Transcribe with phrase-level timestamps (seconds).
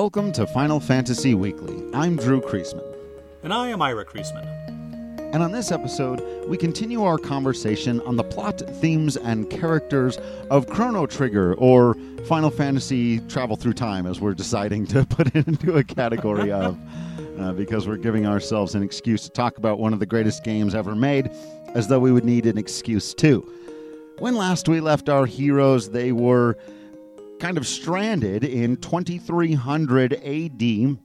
[0.00, 1.84] Welcome to Final Fantasy Weekly.
[1.92, 2.96] I'm Drew Creasman.
[3.42, 4.46] And I am Ira Creasman.
[5.34, 10.16] And on this episode, we continue our conversation on the plot, themes, and characters
[10.48, 15.46] of Chrono Trigger, or Final Fantasy Travel Through Time, as we're deciding to put it
[15.46, 16.78] into a category of,
[17.38, 20.74] uh, because we're giving ourselves an excuse to talk about one of the greatest games
[20.74, 21.30] ever made,
[21.74, 23.46] as though we would need an excuse too.
[24.18, 26.56] When last we left our heroes, they were
[27.40, 30.98] kind of stranded in 2300 AD,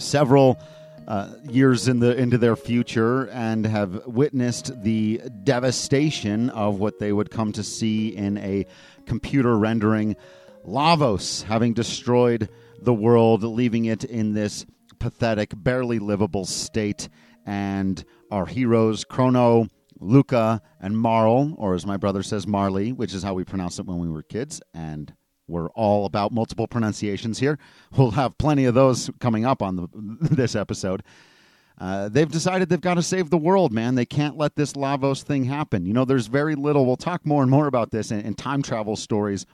[0.00, 0.60] several
[1.06, 7.12] uh, years in the into their future, and have witnessed the devastation of what they
[7.12, 8.66] would come to see in a
[9.06, 10.16] computer rendering
[10.66, 12.48] Lavos having destroyed
[12.82, 14.66] the world, leaving it in this
[14.98, 17.08] pathetic, barely livable state.
[17.46, 19.68] And our heroes, Crono,
[20.00, 23.86] Lucca, and Marle, or as my brother says, Marley, which is how we pronounced it
[23.86, 25.14] when we were kids, and
[25.50, 27.58] we're all about multiple pronunciations here.
[27.96, 29.88] We'll have plenty of those coming up on the,
[30.20, 31.02] this episode.
[31.80, 33.94] Uh, they've decided they've got to save the world, man.
[33.94, 35.86] They can't let this Lavos thing happen.
[35.86, 36.84] You know, there's very little.
[36.84, 39.46] We'll talk more and more about this in, in time travel stories.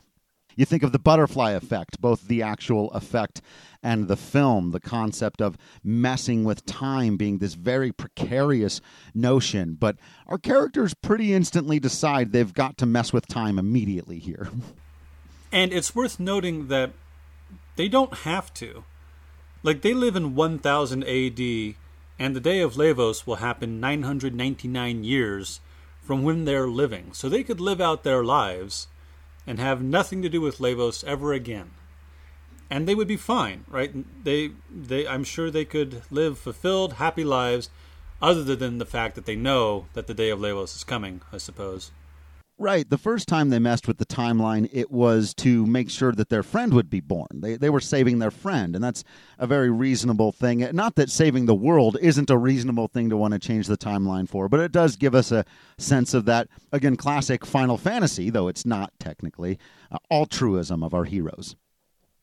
[0.57, 3.43] You think of the butterfly effect, both the actual effect
[3.83, 8.81] and the film, the concept of messing with time being this very precarious
[9.15, 9.77] notion.
[9.79, 14.49] But our characters pretty instantly decide they've got to mess with time immediately here.
[15.53, 16.93] And it's worth noting that
[17.77, 18.85] they don't have to.
[19.63, 21.75] Like, they live in 1000 AD,
[22.19, 25.61] and the day of Lavos will happen 999 years
[26.03, 27.13] from when they're living.
[27.13, 28.89] So they could live out their lives
[29.47, 31.71] and have nothing to do with Lavos ever again.
[32.71, 33.93] And they would be fine, right?
[34.25, 37.71] They, they, I'm sure they could live fulfilled, happy lives,
[38.21, 41.39] other than the fact that they know that the day of Lavos is coming, I
[41.39, 41.91] suppose.
[42.59, 42.89] Right.
[42.89, 46.43] The first time they messed with the timeline, it was to make sure that their
[46.43, 47.29] friend would be born.
[47.43, 49.05] They, they were saving their friend, and that's
[49.39, 50.67] a very reasonable thing.
[50.73, 54.27] Not that saving the world isn't a reasonable thing to want to change the timeline
[54.27, 55.45] for, but it does give us a
[55.77, 59.59] sense of that, again, classic Final Fantasy, though it's not technically,
[59.93, 61.57] uh, altruism of our heroes.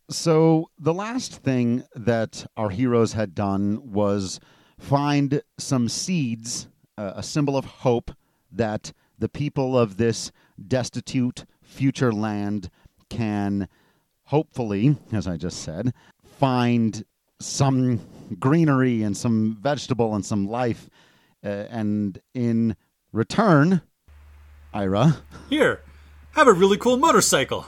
[0.09, 4.39] So the last thing that our heroes had done was
[4.79, 8.09] find some seeds, uh, a symbol of hope
[8.51, 10.31] that the people of this
[10.67, 12.69] destitute future land
[13.09, 13.67] can
[14.25, 15.93] hopefully, as I just said,
[16.39, 17.03] find
[17.39, 17.99] some
[18.39, 20.89] greenery and some vegetable and some life.
[21.43, 22.75] Uh, and in
[23.11, 23.81] return,
[24.73, 25.17] Ira.
[25.49, 25.81] Here,
[26.31, 27.67] have a really cool motorcycle.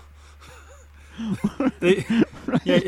[1.79, 2.05] they,
[2.63, 2.79] yeah,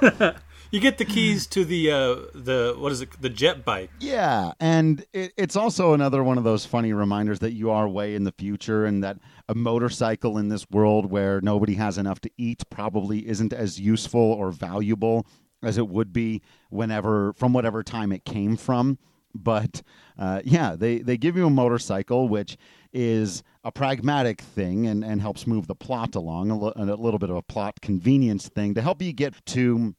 [0.70, 3.90] you get the keys to the uh, the what is it the jet bike.
[4.00, 8.14] Yeah and it, it's also another one of those funny reminders that you are way
[8.14, 9.18] in the future and that
[9.48, 14.20] a motorcycle in this world where nobody has enough to eat probably isn't as useful
[14.20, 15.26] or valuable
[15.62, 18.98] as it would be whenever from whatever time it came from.
[19.34, 19.82] But
[20.18, 22.56] uh, yeah they, they give you a motorcycle which
[22.92, 27.30] is a pragmatic thing and, and helps move the plot along a, a little bit
[27.30, 29.94] of a plot convenience thing to help you get to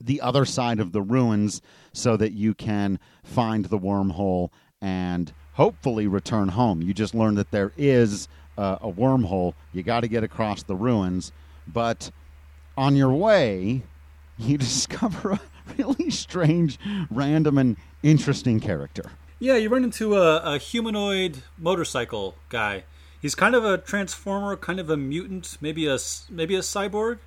[0.00, 1.62] the other side of the ruins
[1.92, 6.82] so that you can find the wormhole and hopefully return home.
[6.82, 9.54] You just learned that there is uh, a wormhole.
[9.72, 11.32] You got to get across the ruins,
[11.66, 12.10] but
[12.76, 13.82] on your way,
[14.38, 15.40] you discover a
[15.78, 16.78] really strange,
[17.10, 19.04] random, and interesting character.
[19.38, 22.84] Yeah, you run into a, a humanoid motorcycle guy.
[23.20, 25.98] He's kind of a transformer, kind of a mutant, maybe a
[26.30, 27.18] maybe a cyborg.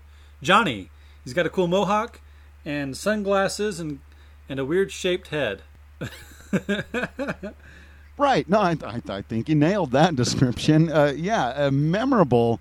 [0.42, 0.90] Johnny.
[1.24, 2.22] He's got a cool mohawk
[2.66, 4.00] and sunglasses and
[4.48, 5.62] and a weird shaped head.
[8.18, 8.50] right.
[8.50, 10.92] No, I, I, I, think you nailed that description.
[10.92, 12.60] Uh, yeah, a memorable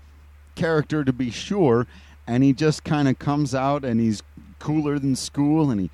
[0.55, 1.87] character to be sure.
[2.27, 4.21] And he just kind of comes out and he's
[4.59, 5.89] cooler than school and he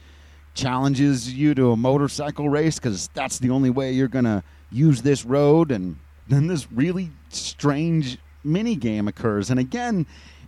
[0.54, 5.02] challenges you to a motorcycle race because that's the only way you're going to use
[5.02, 5.72] this road.
[5.72, 5.98] And
[6.28, 9.50] then this really strange mini game occurs.
[9.50, 10.06] And again,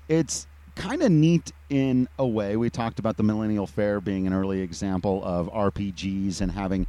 [0.10, 0.48] it's
[0.78, 2.56] kind of neat in a way.
[2.56, 6.88] We talked about the Millennial Fair being an early example of RPGs and having,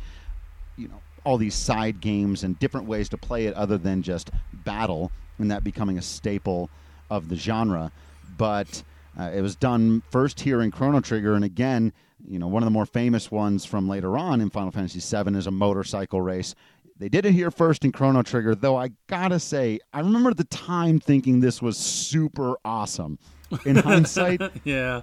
[0.77, 4.31] you know, all these side games and different ways to play it other than just
[4.53, 6.71] battle, and that becoming a staple
[7.11, 7.91] of the genre.
[8.37, 8.83] But
[9.19, 11.93] uh, it was done first here in Chrono Trigger, and again,
[12.29, 15.37] you know, one of the more famous ones from later on in Final Fantasy VII
[15.37, 16.55] is a motorcycle race.
[16.99, 20.37] They did it here first in Chrono Trigger, though I gotta say, I remember at
[20.37, 23.19] the time thinking this was super awesome
[23.65, 25.03] in hindsight, yeah,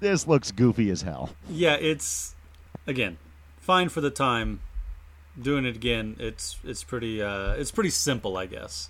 [0.00, 1.30] this looks goofy as hell.
[1.48, 2.34] Yeah, it's
[2.86, 3.18] again
[3.60, 4.60] fine for the time.
[5.40, 8.88] Doing it again, it's it's pretty uh, it's pretty simple, I guess.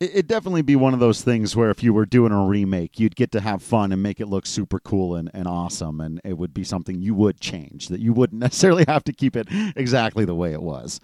[0.00, 2.98] it, it'd definitely be one of those things where if you were doing a remake,
[2.98, 6.20] you'd get to have fun and make it look super cool and, and awesome, and
[6.24, 9.46] it would be something you would change that you wouldn't necessarily have to keep it
[9.76, 11.00] exactly the way it was.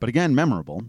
[0.00, 0.84] But again, memorable.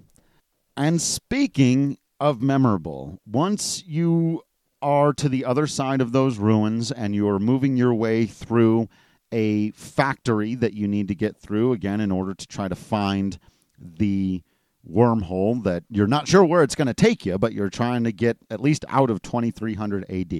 [0.75, 4.41] And speaking of memorable, once you
[4.85, 8.87] are to the other side of those ruins and you're moving your way through
[9.31, 13.39] a factory that you need to get through again in order to try to find
[13.79, 14.43] the
[14.87, 18.11] wormhole that you're not sure where it's going to take you, but you're trying to
[18.11, 20.33] get at least out of 2300 AD,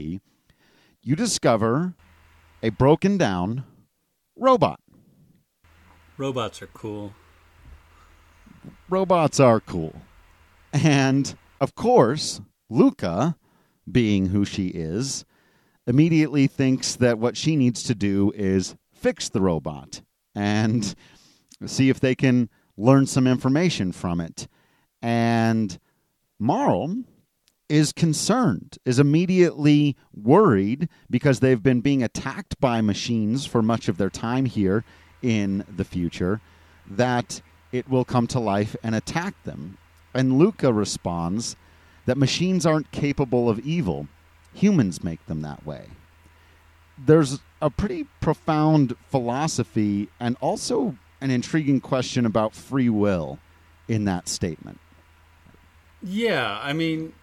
[1.01, 1.95] you discover
[2.61, 3.63] a broken down
[4.35, 4.79] robot.
[6.19, 7.15] Robots are cool.
[8.89, 9.95] Robots are cool.
[10.71, 13.35] And of course, Lucca,
[13.91, 15.25] being who she is,
[15.87, 20.01] immediately thinks that what she needs to do is fix the robot
[20.33, 20.95] and
[21.65, 24.47] see if they can learn some information from it.
[25.01, 25.77] And
[26.39, 27.03] Marle
[27.69, 33.97] is concerned, is immediately worried because they've been being attacked by machines for much of
[33.97, 34.83] their time here
[35.21, 36.41] in the future,
[36.87, 37.41] that
[37.71, 39.77] it will come to life and attack them.
[40.13, 41.55] And Lucca responds
[42.05, 44.07] that machines aren't capable of evil,
[44.53, 45.87] humans make them that way.
[46.97, 53.39] There's a pretty profound philosophy and also an intriguing question about free will
[53.87, 54.79] in that statement.
[56.01, 57.13] Yeah, I mean,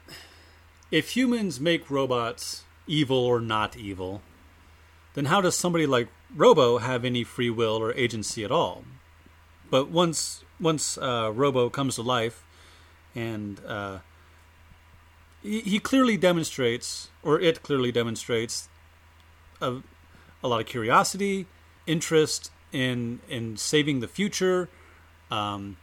[0.91, 4.23] if humans make robots evil or not evil,
[5.15, 8.85] then how does somebody like Robo have any free will or agency at all?
[9.71, 12.45] But once once uh, Robo comes to life,
[13.15, 13.99] and uh,
[15.43, 18.69] he, clearly demonstrates, or it clearly demonstrates,
[19.61, 19.79] a,
[20.43, 21.47] a lot of curiosity,
[21.87, 24.69] interest, in in saving the future,
[25.31, 25.77] um,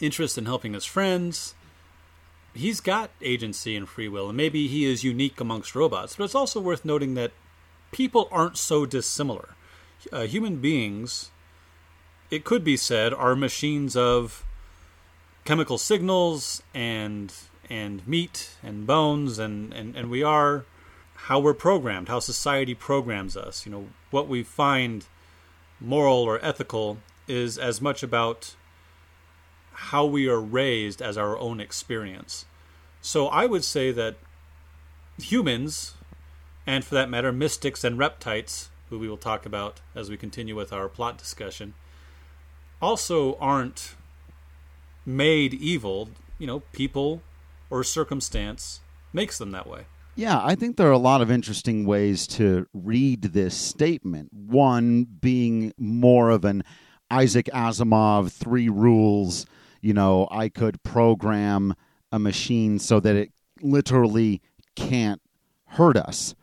[0.00, 1.54] interest in helping his friends.
[2.54, 6.16] He's got agency and free will, and maybe he is unique amongst robots.
[6.16, 7.32] But it's also worth noting that
[7.92, 9.50] people aren't so dissimilar.
[10.12, 11.30] Uh, human beings,
[12.30, 14.44] it could be said, are machines of
[15.44, 17.32] chemical signals and
[17.72, 20.66] and meat and bones and, and, and we are
[21.14, 23.64] how we're programmed, how society programs us.
[23.64, 25.06] You know, what we find
[25.80, 28.54] moral or ethical is as much about
[29.72, 32.44] how we are raised as our own experience.
[33.00, 34.16] So I would say that
[35.18, 35.94] humans,
[36.66, 40.54] and for that matter, mystics and reptites, who we will talk about as we continue
[40.54, 41.72] with our plot discussion,
[42.82, 43.94] also aren't
[45.06, 46.10] made evil.
[46.38, 47.22] You know, people
[47.72, 48.80] or circumstance
[49.14, 49.86] makes them that way.
[50.14, 54.28] Yeah, I think there are a lot of interesting ways to read this statement.
[54.30, 56.64] One being more of an
[57.10, 59.46] Isaac Asimov three rules,
[59.80, 61.74] you know, I could program
[62.12, 63.32] a machine so that it
[63.62, 64.42] literally
[64.76, 65.22] can't
[65.64, 66.34] hurt us.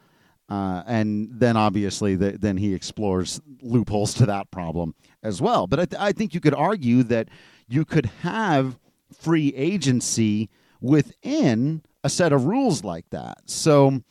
[0.49, 5.67] Uh, and then obviously, the, then he explores loopholes to that problem as well.
[5.67, 7.27] But I, th- I think you could argue that
[7.67, 8.79] you could have
[9.13, 10.49] free agency
[10.81, 13.37] within a set of rules like that.
[13.45, 14.01] So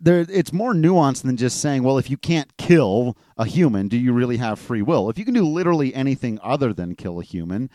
[0.00, 3.98] there it's more nuanced than just saying, well, if you can't kill a human, do
[3.98, 5.10] you really have free will?
[5.10, 7.70] If you can do literally anything other than kill a human,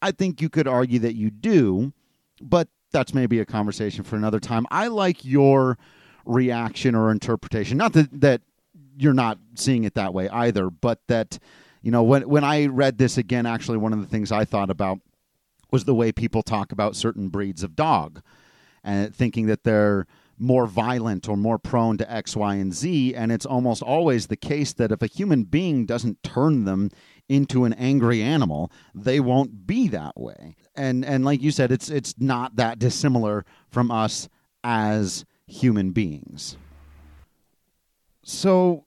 [0.00, 1.92] I think you could argue that you do,
[2.40, 4.66] but that's maybe a conversation for another time.
[4.70, 5.76] I like your
[6.24, 7.76] reaction or interpretation.
[7.76, 8.40] Not that that
[8.98, 11.38] you're not seeing it that way either, but that
[11.82, 14.70] you know when when I read this again, actually one of the things I thought
[14.70, 15.00] about
[15.76, 18.22] was the way people talk about certain breeds of dog
[18.82, 20.06] and thinking that they're
[20.38, 23.14] more violent or more prone to X, Y, and Z.
[23.14, 26.88] And it's almost always the case that if a human being doesn't turn them
[27.28, 30.56] into an angry animal, they won't be that way.
[30.74, 34.30] And and like you said, it's it's not that dissimilar from us
[34.64, 36.56] as human beings.
[38.24, 38.86] So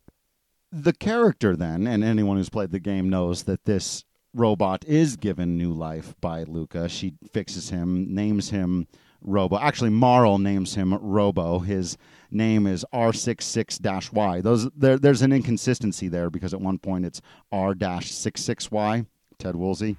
[0.71, 5.57] the character then, and anyone who's played the game knows that this robot is given
[5.57, 6.89] new life by Lucca.
[6.89, 8.87] She fixes him, names him
[9.21, 9.57] Robo.
[9.57, 11.59] Actually, Marle names him Robo.
[11.59, 11.97] His
[12.31, 14.41] name is R66-Y.
[14.41, 17.21] Those there, there's an inconsistency there because at one point it's
[17.51, 19.05] R-66Y.
[19.37, 19.97] Ted Woolsey.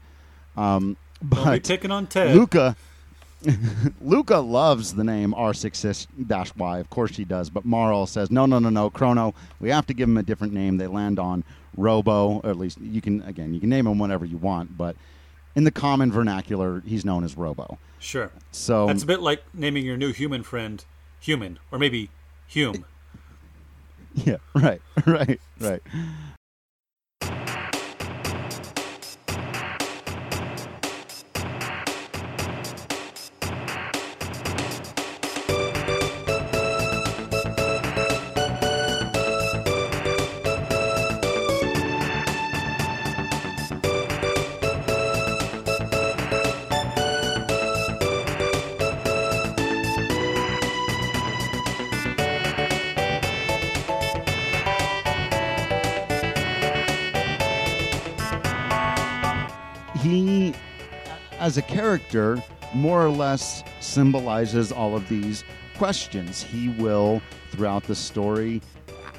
[0.56, 2.34] Um, but taking on Ted.
[2.34, 2.76] Lucca.
[4.00, 6.78] Lucca loves the name R66-Y.
[6.78, 7.50] Of course she does.
[7.50, 9.34] But Marle says, no, no, no, no, Crono.
[9.60, 10.76] We have to give him a different name.
[10.76, 11.44] They land on
[11.76, 14.96] Robo, or at least you can again you can name him whatever you want, but
[15.54, 17.78] in the common vernacular, he's known as Robo.
[17.98, 18.30] Sure.
[18.50, 20.84] So that's a bit like naming your new human friend
[21.20, 22.10] Human, or maybe
[22.48, 22.84] Hume.
[24.12, 24.38] Yeah.
[24.54, 24.82] Right.
[25.06, 25.40] Right.
[25.60, 25.82] Right.
[61.50, 62.40] As a character,
[62.74, 65.42] more or less symbolizes all of these
[65.76, 66.44] questions.
[66.44, 68.62] He will, throughout the story,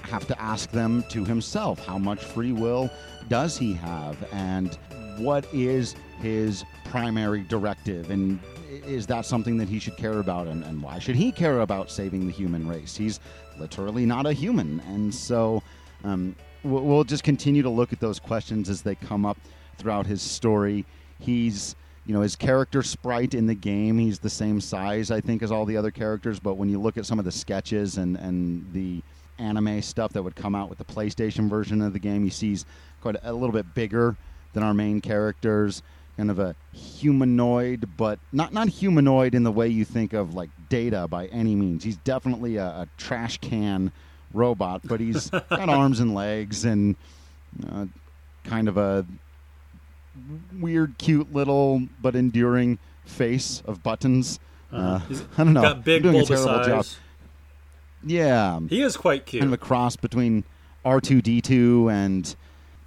[0.03, 1.85] have to ask them to himself.
[1.85, 2.89] How much free will
[3.27, 4.15] does he have?
[4.31, 4.79] And
[5.17, 8.11] what is his primary directive?
[8.11, 10.47] And is that something that he should care about?
[10.47, 12.95] And, and why should he care about saving the human race?
[12.95, 13.19] He's
[13.59, 14.79] literally not a human.
[14.87, 15.61] And so
[16.05, 19.37] um, we'll, we'll just continue to look at those questions as they come up
[19.77, 20.85] throughout his story.
[21.19, 25.41] He's you know his character sprite in the game he's the same size i think
[25.43, 28.17] as all the other characters but when you look at some of the sketches and
[28.17, 29.01] and the
[29.39, 32.49] anime stuff that would come out with the playstation version of the game you see
[32.49, 32.65] he's
[33.01, 34.15] quite a, a little bit bigger
[34.53, 35.81] than our main characters
[36.17, 40.49] kind of a humanoid but not not humanoid in the way you think of like
[40.69, 41.83] data by any means.
[41.83, 43.91] He's definitely a, a trash can
[44.33, 46.95] robot but he's got arms and legs and
[47.71, 47.85] uh,
[48.43, 49.05] kind of a
[50.59, 54.39] weird, cute little but enduring face of buttons.
[54.71, 55.61] Uh, He's I don't know.
[55.61, 56.85] Got big I'm doing a terrible job.
[58.03, 59.41] Yeah, He is quite cute.
[59.41, 60.43] kind of a cross between
[60.83, 62.35] R two D two and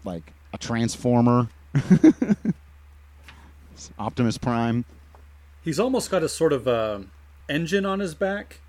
[0.04, 1.48] like a transformer.
[3.98, 4.84] Optimus Prime.
[5.62, 7.00] He's almost got a sort of uh,
[7.48, 8.60] engine on his back,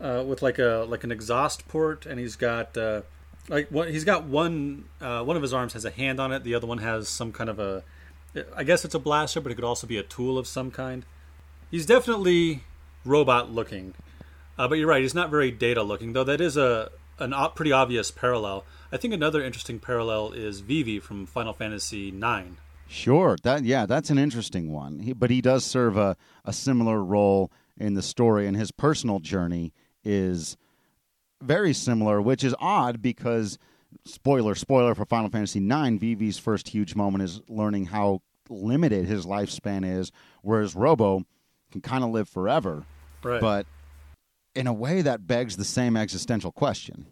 [0.00, 3.02] uh, with like a like an exhaust port, and he's got uh,
[3.48, 6.44] like what he's got one uh, one of his arms has a hand on it,
[6.44, 7.82] the other one has some kind of a,
[8.54, 11.04] I guess it's a blaster, but it could also be a tool of some kind.
[11.70, 12.64] He's definitely
[13.04, 13.94] robot looking,
[14.58, 16.24] uh, but you're right, he's not very data looking, though.
[16.24, 18.64] That is a an o- pretty obvious parallel.
[18.92, 22.58] I think another interesting parallel is Vivi from Final Fantasy IX.
[22.86, 25.00] Sure, that yeah, that's an interesting one.
[25.00, 29.18] He, but he does serve a, a similar role in the story, and his personal
[29.18, 29.72] journey
[30.04, 30.56] is
[31.42, 33.58] very similar, which is odd because
[34.04, 35.98] spoiler, spoiler for Final Fantasy IX.
[35.98, 41.24] Vivi's first huge moment is learning how limited his lifespan is, whereas Robo
[41.70, 42.84] can kind of live forever.
[43.22, 43.40] Right.
[43.40, 43.66] But
[44.54, 47.06] in a way, that begs the same existential question.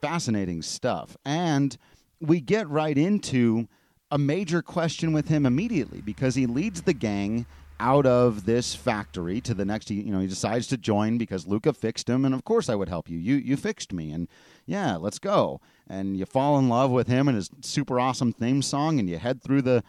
[0.00, 1.16] Fascinating stuff.
[1.24, 1.76] And
[2.20, 3.68] we get right into
[4.10, 7.46] a major question with him immediately because he leads the gang
[7.80, 11.72] out of this factory to the next you know he decides to join because Lucca
[11.72, 14.28] fixed him and of course I would help you you you fixed me and
[14.66, 18.62] yeah let's go and you fall in love with him and his super awesome theme
[18.62, 19.82] song and you head through the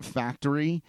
[0.00, 0.82] factory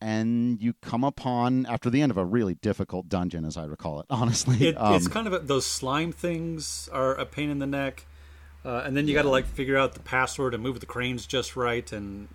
[0.00, 4.00] and you come upon after the end of a really difficult dungeon as I recall
[4.00, 7.58] it honestly It, Um, it's kind of a, those slime things are a pain in
[7.58, 8.06] the neck,
[8.64, 11.26] uh, and then you got to like figure out the password and move the cranes
[11.26, 11.90] just right.
[11.92, 12.28] And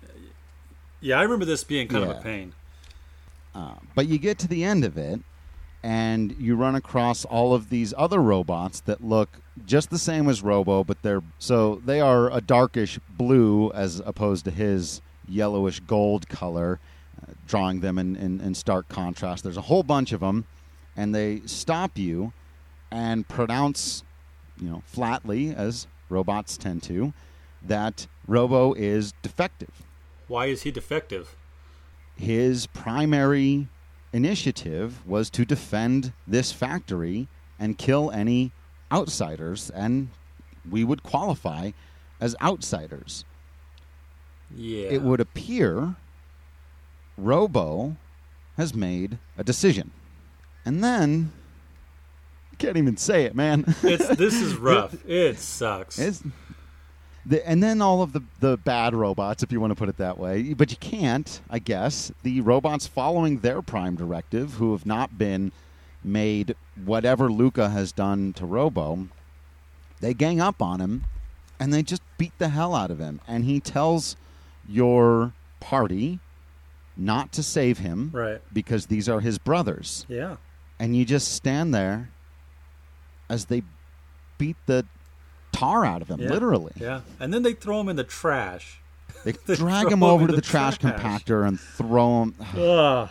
[1.00, 2.54] yeah, I remember this being kind of a pain.
[3.54, 5.20] Uh, but you get to the end of it,
[5.82, 10.42] and you run across all of these other robots that look just the same as
[10.42, 16.28] Robo, but they're so they are a darkish blue as opposed to his yellowish gold
[16.28, 16.80] color,
[17.22, 19.42] uh, drawing them in, in, in stark contrast.
[19.42, 20.44] There's a whole bunch of them,
[20.96, 22.32] and they stop you
[22.90, 24.02] and pronounce,
[24.60, 27.12] you know, flatly as robots tend to,
[27.62, 29.82] that Robo is defective
[30.28, 31.36] Why is he defective?
[32.20, 33.68] His primary
[34.12, 38.52] initiative was to defend this factory and kill any
[38.92, 40.08] outsiders, and
[40.68, 41.70] we would qualify
[42.20, 43.24] as outsiders.
[44.54, 45.94] Yeah, It would appear
[47.16, 47.96] Robo
[48.56, 49.90] has made a decision.
[50.64, 51.32] And then,
[52.58, 53.64] can't even say it, man.
[53.82, 54.94] It's this is rough.
[55.08, 55.98] It sucks.
[55.98, 56.22] It's,
[57.26, 59.96] the, and then all of the, the bad robots, if you want to put it
[59.98, 60.54] that way.
[60.54, 62.10] But you can't, I guess.
[62.22, 65.52] The robots following their prime directive, who have not been
[66.02, 69.08] made whatever Lucca has done to Robo,
[70.00, 71.04] they gang up on him
[71.58, 73.20] and they just beat the hell out of him.
[73.28, 74.16] And he tells
[74.66, 76.20] your party
[76.96, 78.40] not to save him right.
[78.52, 80.36] because these are his brothers Yeah.
[80.78, 82.08] and you just stand there
[83.28, 83.62] as they
[84.38, 84.86] beat the
[85.60, 86.30] tar out of him, Yeah.
[86.30, 86.72] literally.
[86.76, 87.00] Yeah.
[87.18, 88.80] And then they throw him in the trash.
[89.24, 91.00] They They drag him over to the the trash trash.
[91.00, 92.34] compactor and throw him.
[92.56, 93.08] Ugh.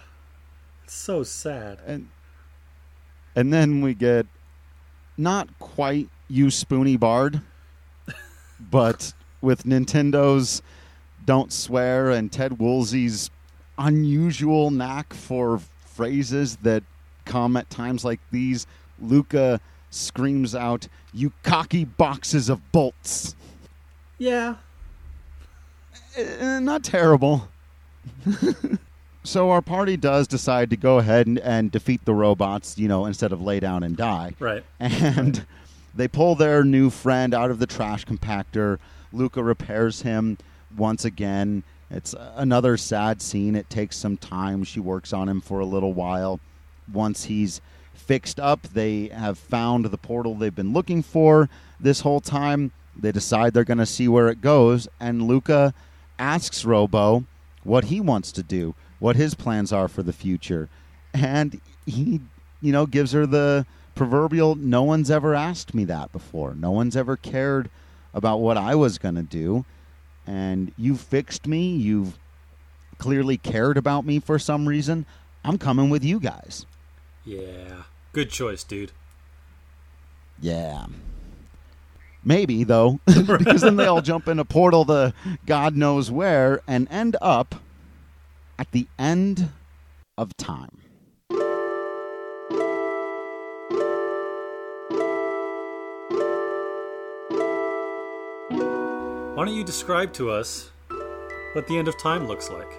[0.83, 1.79] It's so sad.
[1.85, 2.09] And
[3.35, 4.25] and then we get
[5.17, 7.41] not quite you spoony bard,
[8.59, 10.61] but with Nintendo's
[11.25, 13.29] "Don't Swear" and Ted Woolsey's
[13.77, 16.83] unusual knack for phrases that
[17.25, 18.65] come at times like these.
[19.01, 23.35] Lucca screams out, "You cocky boxes of bolts!"
[24.17, 24.55] Yeah.
[26.15, 27.47] Eh, not terrible.
[29.23, 33.05] so our party does decide to go ahead and, and defeat the robots, you know,
[33.05, 34.33] instead of lay down and die.
[34.39, 34.63] Right.
[34.79, 35.45] And
[35.95, 38.77] they pull their new friend out of the trash compactor.
[39.11, 40.37] Lucca repairs him
[40.75, 43.55] once again, It's another sad scene.
[43.55, 44.63] It takes some time.
[44.63, 46.39] She works on him for a little while.
[46.91, 47.61] Once he's
[47.99, 52.71] fixed up, they have found the portal they've been looking for this whole time.
[52.95, 55.73] They decide they're going to see where it goes, and Lucca
[56.17, 57.23] asks Robo
[57.63, 60.69] what he wants to do, what his plans are for the future.
[61.13, 62.21] And he,
[62.61, 63.65] you know, gives her the
[63.95, 66.55] proverbial no one's ever asked me that before.
[66.55, 67.69] No one's ever cared
[68.13, 69.65] about what I was going to do.
[70.25, 71.75] And you've fixed me.
[71.75, 72.17] You've
[72.97, 75.05] clearly cared about me for some reason.
[75.43, 76.65] I'm coming with you guys.
[77.29, 77.83] Yeah.
[78.11, 78.91] Good choice, dude.
[80.41, 80.87] Yeah.
[82.23, 85.13] Maybe, though, because then they all jump in a portal to
[85.45, 87.53] God knows where and end up
[88.57, 89.51] at the end
[90.17, 90.81] of time.
[99.35, 100.71] Why don't you describe to us
[101.53, 102.71] what the end of time looks like?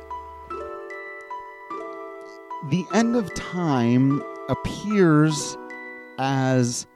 [2.69, 5.57] The end of time appears
[6.19, 6.87] as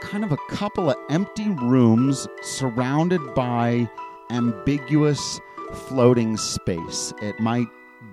[0.00, 3.88] kind of a couple of empty rooms surrounded by
[4.30, 5.40] ambiguous
[5.74, 7.12] floating space.
[7.20, 7.66] It might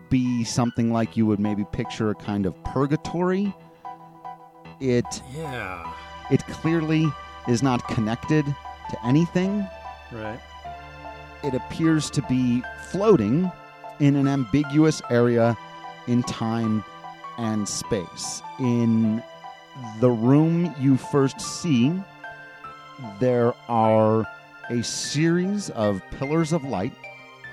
[0.10, 3.54] be something like you would maybe picture a kind of purgatory.
[4.80, 5.90] It Yeah.
[6.32, 7.08] it clearly
[7.48, 9.66] is not connected to anything.
[10.12, 10.40] Right.
[11.44, 13.52] It appears to be floating
[14.00, 15.56] in an ambiguous area
[16.08, 16.84] in time
[17.38, 18.42] and space.
[18.60, 19.24] In
[20.00, 21.94] the room you first see,
[23.20, 24.26] there are
[24.70, 26.94] a series of pillars of light,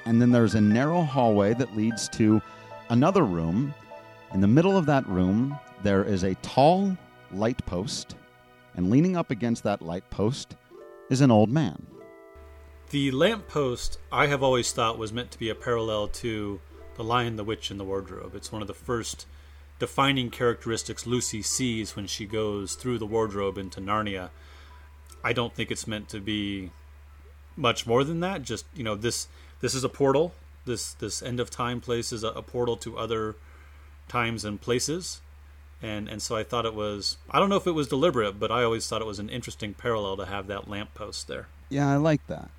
[0.04, 2.40] and then there's a narrow hallway that leads to
[2.90, 3.74] another room.
[4.32, 6.96] In the middle of that room, there is a tall
[7.32, 8.16] light post,
[8.76, 10.56] and leaning up against that light post
[11.10, 11.86] is an old man.
[12.90, 16.60] The lamppost I have always thought was meant to be a parallel to
[16.94, 18.34] the Lion, the Witch, and the Wardrobe.
[18.34, 19.26] It's one of the first
[19.82, 24.30] defining characteristics Lucy sees when she goes through the wardrobe into Narnia.
[25.24, 26.70] I don't think it's meant to be
[27.56, 28.42] much more than that.
[28.42, 29.26] Just you know, this
[29.60, 30.34] this is a portal.
[30.66, 33.34] This this end of time place is a, a portal to other
[34.06, 35.20] times and places.
[35.82, 38.52] And and so I thought it was I don't know if it was deliberate, but
[38.52, 41.48] I always thought it was an interesting parallel to have that lamppost there.
[41.70, 42.50] Yeah, I like that.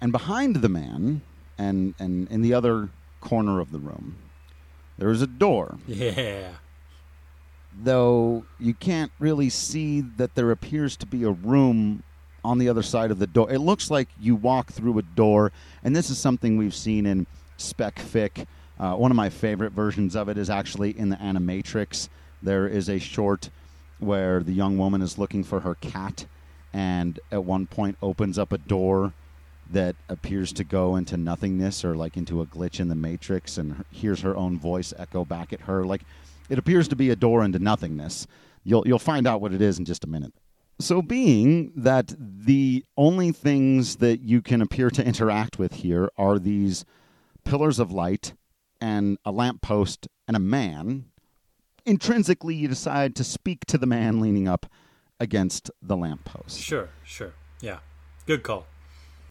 [0.00, 1.22] And behind the man,
[1.58, 4.18] and and in the other corner of the room,
[5.00, 5.78] there is a door.
[5.88, 6.50] Yeah.
[7.82, 12.02] Though you can't really see that there appears to be a room
[12.44, 13.50] on the other side of the door.
[13.50, 17.26] It looks like you walk through a door, and this is something we've seen in
[17.56, 18.46] spec fic.
[18.78, 22.10] Uh, one of my favorite versions of it is actually in the Animatrix.
[22.42, 23.48] There is a short
[24.00, 26.26] where the young woman is looking for her cat,
[26.74, 29.14] and at one point opens up a door
[29.72, 33.84] that appears to go into nothingness or like into a glitch in the matrix and
[33.90, 36.02] hears her own voice echo back at her like
[36.48, 38.26] it appears to be a door into nothingness
[38.64, 40.32] you'll you'll find out what it is in just a minute
[40.80, 46.38] so being that the only things that you can appear to interact with here are
[46.38, 46.84] these
[47.44, 48.34] pillars of light
[48.80, 51.04] and a lamppost and a man
[51.86, 54.66] intrinsically you decide to speak to the man leaning up
[55.18, 57.34] against the lamppost Sure, sure.
[57.60, 57.78] Yeah.
[58.26, 58.66] Good call.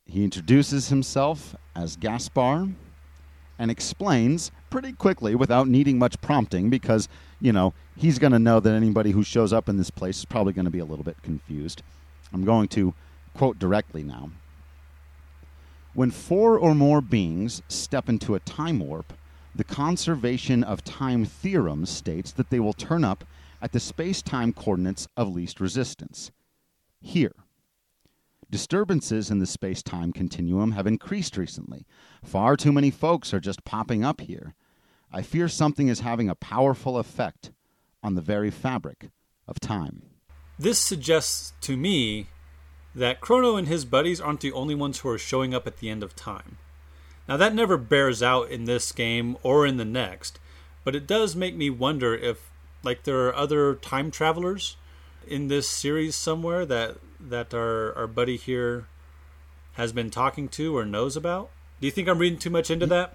[0.09, 2.67] He introduces himself as Gaspar
[3.59, 7.07] and explains pretty quickly without needing much prompting because,
[7.39, 10.25] you know, he's going to know that anybody who shows up in this place is
[10.25, 11.83] probably going to be a little bit confused.
[12.33, 12.93] I'm going to
[13.35, 14.31] quote directly now.
[15.93, 19.13] When four or more beings step into a time warp,
[19.53, 23.25] the conservation of time theorem states that they will turn up
[23.61, 26.31] at the space time coordinates of least resistance.
[27.01, 27.33] Here.
[28.51, 31.85] Disturbances in the space time continuum have increased recently.
[32.23, 34.55] Far too many folks are just popping up here.
[35.11, 37.51] I fear something is having a powerful effect
[38.01, 39.09] on the very fabric
[39.47, 40.03] of time.
[40.57, 42.27] This suggests to me
[42.95, 45.89] that Crono and his buddies aren't the only ones who are showing up at the
[45.89, 46.57] end of time.
[47.27, 50.39] Now, that never bears out in this game or in the next,
[50.83, 52.49] but it does make me wonder if,
[52.81, 54.75] like, there are other time travelers
[55.27, 58.85] in this series somewhere that that our, our buddy here
[59.73, 61.49] has been talking to or knows about.
[61.79, 63.13] Do you think I'm reading too much into that?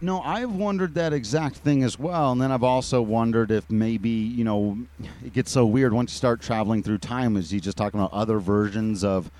[0.00, 4.10] No, I've wondered that exact thing as well, and then I've also wondered if maybe
[4.10, 4.76] you know
[5.24, 7.36] it gets so weird once you start traveling through time.
[7.36, 9.30] Is he just talking about other versions of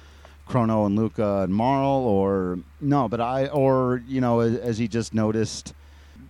[0.48, 3.08] Crono and Lucca and Marle, or no?
[3.08, 5.74] But I, or you know, as, as he just noticed,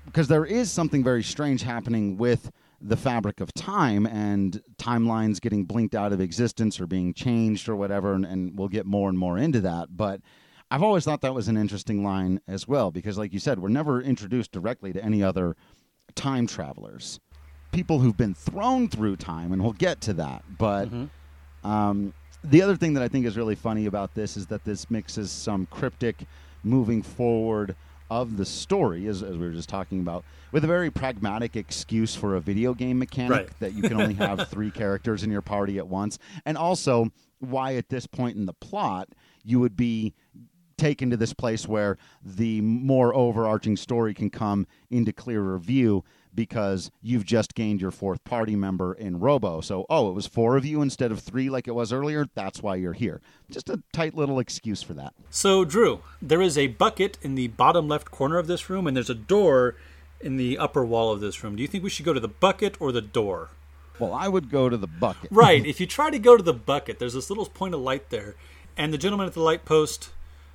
[0.06, 2.50] because there is something very strange happening with
[2.86, 7.74] the fabric of time and timelines getting blinked out of existence or being changed or
[7.74, 9.96] whatever, and, and we'll get more and more into that.
[9.96, 10.20] But
[10.70, 13.68] I've always thought that was an interesting line as well because, like you said, we're
[13.68, 15.56] never introduced directly to any other
[16.14, 17.20] time travelers,
[17.72, 20.44] people who've been thrown through time, and we'll get to that.
[20.58, 20.88] But
[21.64, 24.90] um, the other thing that I think is really funny about this is that this
[24.90, 26.26] mixes some cryptic
[26.62, 27.76] moving forward
[28.10, 32.14] of the story, as, as we were just talking about, with a very pragmatic excuse
[32.14, 33.60] for a video game mechanic Right.
[33.60, 37.74] that you can only have three characters in your party at once, and also why
[37.74, 39.08] at this point in the plot
[39.42, 40.14] you would be
[40.76, 46.02] taken to this place where the more overarching story can come into clearer view
[46.34, 49.60] because you've just gained your fourth party member in Robo.
[49.60, 52.26] So, oh, it was four of you instead of three like it was earlier.
[52.34, 53.20] That's why you're here.
[53.50, 55.14] Just a tight little excuse for that.
[55.30, 58.96] So, Drew, there is a bucket in the bottom left corner of this room, and
[58.96, 59.76] there's a door
[60.20, 61.56] in the upper wall of this room.
[61.56, 63.50] Do you think we should go to the bucket or the door?
[63.98, 65.30] Well, I would go to the bucket.
[65.34, 65.64] Right.
[65.66, 68.34] if you try to go to the bucket, there's this little point of light there,
[68.76, 70.10] and the gentleman at the light post,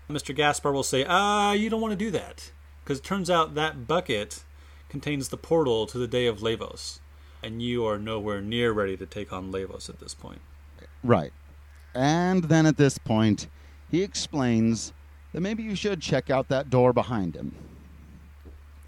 [0.09, 0.35] Mr.
[0.35, 2.51] Gaspar, will say, "Ah, you don't want to do that,"
[2.83, 4.43] because it turns out that bucket
[4.89, 6.99] contains the portal to the day of Lavos,
[7.41, 10.41] and you are nowhere near ready to take on Lavos at this point.
[11.03, 11.31] Right.
[11.93, 13.47] And then at this point,
[13.89, 14.93] he explains
[15.33, 17.53] that maybe you should check out that door behind him.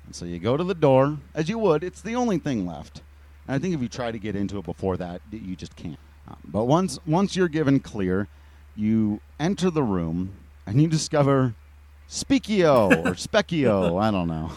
[0.06, 1.84] And so you go to the door, as you would.
[1.84, 3.02] It's the only thing left.
[3.48, 5.98] And I think if you try to get into it before that, you just can't.
[6.28, 8.28] Um, but once once you're given clear,
[8.76, 10.34] you enter the room
[10.66, 11.56] and you discover
[12.12, 13.97] Speakio or Specchio.
[14.02, 14.52] I don't know.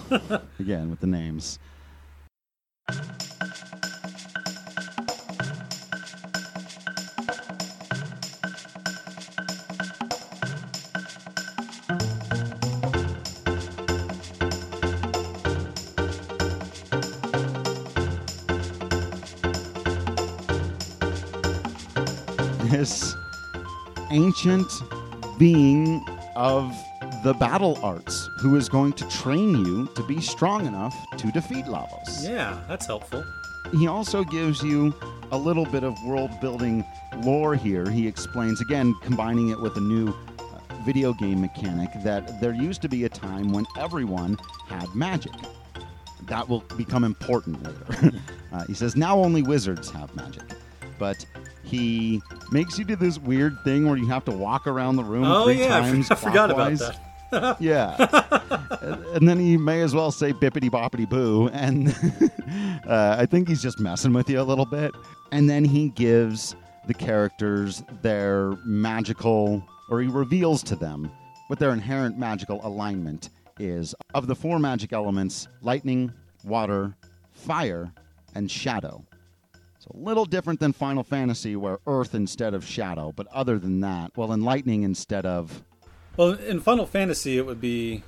[0.59, 1.61] Again with the names.
[22.71, 23.15] this
[24.11, 24.67] ancient
[25.39, 26.75] being of
[27.25, 31.65] the battle arts who is going to train you to be strong enough to defeat
[31.65, 32.23] Lavos.
[32.23, 33.25] Yeah, that's helpful.
[33.73, 34.95] He also gives you
[35.33, 36.85] a little bit of world building
[37.23, 37.89] lore here.
[37.91, 40.09] He explains, again, combining it with a new
[40.39, 40.45] uh,
[40.85, 45.33] video game mechanic, that there used to be a time when everyone had magic.
[46.29, 48.13] That will become important later.
[48.53, 50.45] uh, he says, now only wizards have magic.
[50.99, 51.25] But
[51.63, 52.21] he
[52.53, 55.45] makes you do this weird thing where you have to walk around the room Oh
[55.47, 56.09] three yeah, I times.
[56.09, 57.01] for- I forgot about that.
[57.61, 57.97] Yeah.
[59.15, 61.49] and, then he may as well say bippity boppity boo.
[61.49, 61.89] And
[62.87, 64.93] uh, I think he's just messing with you a little bit.
[65.33, 66.55] And then he gives
[66.87, 71.11] the characters their magical, or he reveals to them
[71.49, 73.95] what their inherent magical alignment is.
[74.15, 76.13] Of the four magic elements lightning,
[76.45, 76.95] water,
[77.33, 77.93] fire,
[78.35, 79.05] and shadow.
[79.77, 83.13] It's a little different than Final Fantasy, where earth instead of shadow.
[83.15, 85.63] But other than that, well, in lightning instead of
[86.17, 88.03] Well, in Final Fantasy, it would be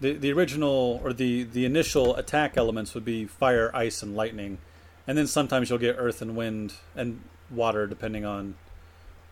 [0.00, 4.58] the the original or the the initial attack elements would be fire, ice, and lightning,
[5.06, 8.54] and then sometimes you'll get earth and wind and water, depending on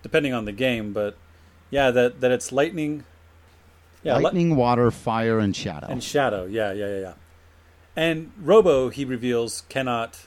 [0.02, 0.92] depending on the game.
[0.92, 1.16] But
[1.70, 3.04] yeah, that that it's lightning.
[4.02, 5.88] Yeah, li- lightning, water, fire, and shadow.
[5.88, 6.46] and shadow.
[6.46, 7.12] Yeah, yeah, yeah, yeah.
[7.96, 10.26] And Robo, he reveals, cannot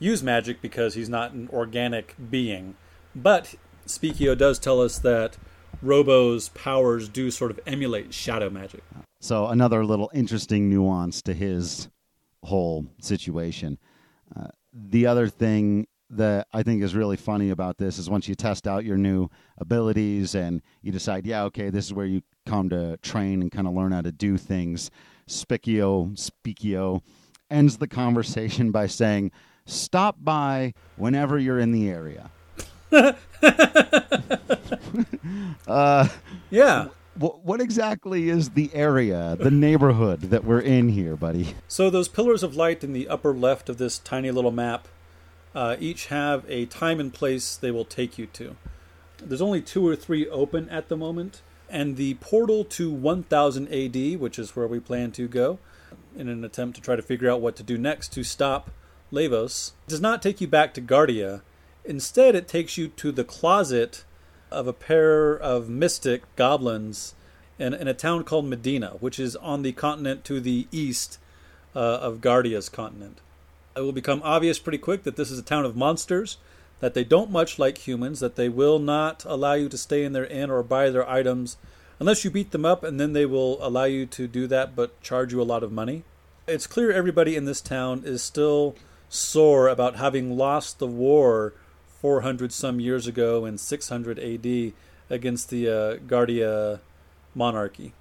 [0.00, 2.76] use magic because he's not an organic being.
[3.14, 3.54] But
[3.86, 5.36] Speakio does tell us that
[5.82, 8.82] Robo's powers do sort of emulate shadow magic.
[9.20, 11.88] So another little interesting nuance to his
[12.44, 13.78] whole situation.
[14.34, 18.34] Uh, the other thing that I think is really funny about this is once you
[18.34, 22.70] test out your new abilities and you decide, yeah, okay, this is where you come
[22.70, 24.90] to train and kind of learn how to do things.
[25.28, 27.02] Spicchio, Speakio
[27.50, 29.30] ends the conversation by saying,
[29.66, 32.30] "Stop by whenever you're in the area."
[32.92, 33.12] Uh,
[36.50, 36.88] Yeah.
[37.16, 41.56] What, what exactly is the area, the neighborhood that we're in here, buddy?
[41.66, 44.86] So those pillars of light in the upper left of this tiny little map
[45.54, 48.54] uh, each have a time and place they will take you to.
[49.18, 54.20] There's only two or three open at the moment, and the portal to 1000 AD,
[54.20, 55.58] which is where we plan to go,
[56.16, 58.70] in an attempt to try to figure out what to do next to stop
[59.10, 61.42] Lavos, does not take you back to Guardia.
[61.88, 64.04] Instead, it takes you to the closet
[64.50, 67.14] of a pair of mystic goblins
[67.58, 71.18] in, in a town called Medina, which is on the continent to the east
[71.74, 73.22] uh, of Guardia's continent.
[73.74, 76.36] It will become obvious pretty quick that this is a town of monsters,
[76.80, 80.12] that they don't much like humans, that they will not allow you to stay in
[80.12, 81.56] their inn or buy their items
[81.98, 85.00] unless you beat them up, and then they will allow you to do that but
[85.00, 86.04] charge you a lot of money.
[86.46, 88.76] It's clear everybody in this town is still
[89.08, 91.54] sore about having lost the war
[92.00, 94.72] 400 some years ago in 600 AD
[95.10, 96.80] against the uh, Guardia
[97.34, 97.92] monarchy.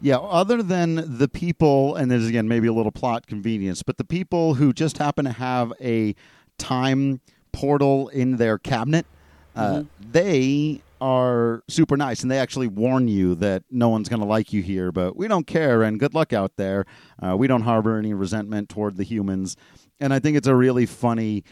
[0.00, 4.04] Yeah, other than the people, and there's again maybe a little plot convenience, but the
[4.04, 6.16] people who just happen to have a
[6.58, 7.20] time
[7.52, 9.06] portal in their cabinet,
[9.54, 14.26] uh, they are super nice and they actually warn you that no one's going to
[14.26, 16.86] like you here, but we don't care and good luck out there.
[17.20, 19.56] Uh, we don't harbor any resentment toward the humans.
[20.00, 21.42] And I think it's a really funny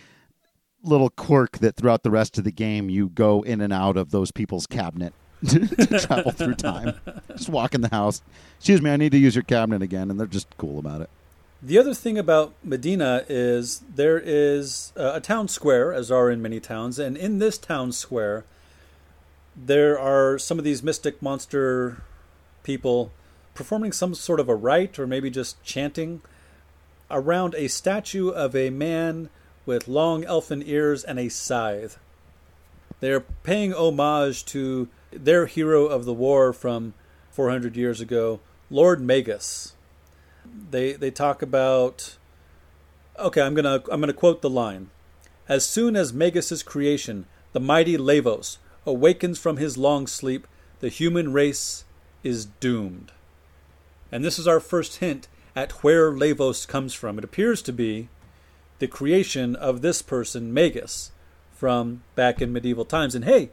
[0.82, 4.10] little quirk that throughout the rest of the game you go in and out of
[4.10, 5.12] those people's cabinet
[5.48, 5.66] to,
[5.98, 6.94] travel through time.
[7.28, 8.22] Just walk in the house.
[8.56, 11.10] Excuse me, I need to use your cabinet again, and they're just cool about it.
[11.62, 16.40] The other thing about Medina is there is uh, a town square, as are in
[16.40, 18.44] many towns, and in this town square,
[19.56, 22.02] there are some of these mystic monster
[22.62, 23.12] people
[23.54, 26.22] performing some sort of a rite or maybe just chanting
[27.10, 29.28] around a statue of a man
[29.70, 31.96] with long elfin ears and a scythe.
[32.98, 36.92] They're paying homage to their hero of the war from
[37.30, 39.74] 400 years ago, Lord Magus.
[40.70, 42.16] They they talk about
[43.16, 44.90] Okay, I'm going to I'm going to quote the line.
[45.48, 50.48] As soon as Magus's creation, the mighty Lavos, awakens from his long sleep,
[50.80, 51.84] the human race
[52.24, 53.12] is doomed.
[54.10, 57.18] And this is our first hint at where Lavos comes from.
[57.18, 58.08] It appears to be
[58.80, 61.12] the creation of this person, Magus,
[61.52, 63.14] from back in medieval times.
[63.14, 63.50] And hey,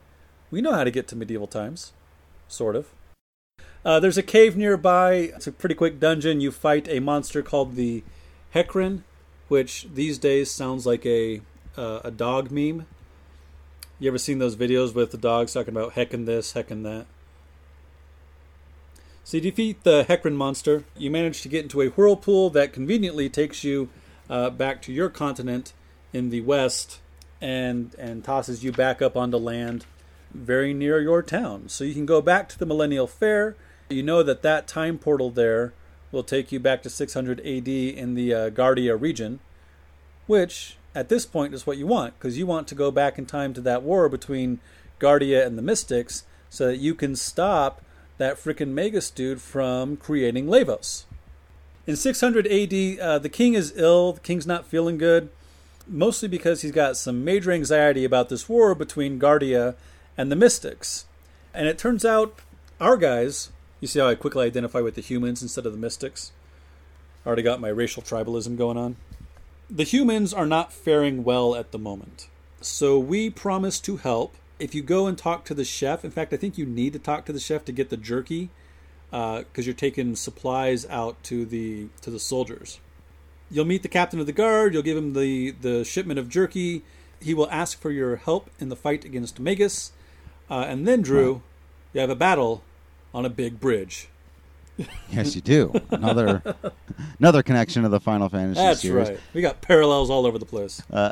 [0.49, 1.93] we know how to get to medieval times,
[2.47, 2.87] sort of.
[3.85, 5.13] Uh, there's a cave nearby.
[5.35, 6.41] It's a pretty quick dungeon.
[6.41, 8.03] You fight a monster called the
[8.55, 9.03] Heckran,
[9.49, 11.41] which these days sounds like a
[11.77, 12.87] uh, a dog meme.
[13.99, 17.05] You ever seen those videos with the dogs talking about heckin' this, heckin' that?
[19.23, 20.85] So you defeat the Heckran monster.
[20.95, 23.89] You manage to get into a whirlpool that conveniently takes you
[24.29, 25.73] uh, back to your continent
[26.13, 26.99] in the west
[27.39, 29.85] and and tosses you back up onto land
[30.33, 31.69] very near your town.
[31.69, 33.55] So you can go back to the Millennial Fair.
[33.89, 35.73] You know that that time portal there
[36.11, 39.39] will take you back to 600 AD in the uh, Guardia region,
[40.25, 43.25] which at this point is what you want because you want to go back in
[43.25, 44.59] time to that war between
[44.99, 47.81] Guardia and the Mystics so that you can stop
[48.17, 51.05] that frickin' Magus dude from creating Lavos.
[51.87, 54.11] In 600 AD, uh, the king is ill.
[54.11, 55.29] The king's not feeling good,
[55.87, 59.75] mostly because he's got some major anxiety about this war between Guardia
[60.17, 61.05] and the Mystics.
[61.53, 62.39] And it turns out
[62.81, 66.33] our guys, you see how I quickly identify with the humans instead of the Mystics?
[67.25, 68.97] Already got my racial tribalism going on.
[69.69, 72.27] The humans are not faring well at the moment.
[72.59, 74.35] So we promise to help.
[74.59, 76.99] If you go and talk to the chef, in fact, I think you need to
[76.99, 78.49] talk to the chef to get the jerky
[79.09, 82.79] because uh, you're taking supplies out to the to the soldiers.
[83.49, 84.73] You'll meet the captain of the guard.
[84.73, 86.83] You'll give him the the shipment of jerky.
[87.21, 89.91] He will ask for your help in the fight against Magus,
[90.49, 91.41] uh, and then Drew,
[91.93, 92.63] you have a battle
[93.13, 94.09] on a big bridge.
[95.09, 95.73] yes, you do.
[95.89, 96.43] Another
[97.19, 99.09] another connection to the Final Fantasy That's series.
[99.09, 99.19] right.
[99.33, 100.81] We got parallels all over the place.
[100.91, 101.11] Uh,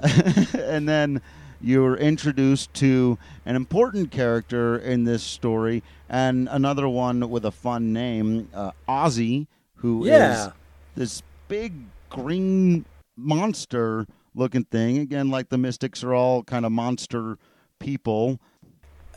[0.53, 1.21] and then
[1.61, 7.93] you're introduced to an important character in this story, and another one with a fun
[7.93, 10.51] name, uh, Ozzie, who is Yeah.
[10.95, 11.73] this big
[12.09, 12.85] green
[13.17, 14.97] monster looking thing.
[14.97, 17.37] Again, like the Mystics are all kind of monster
[17.79, 18.39] people.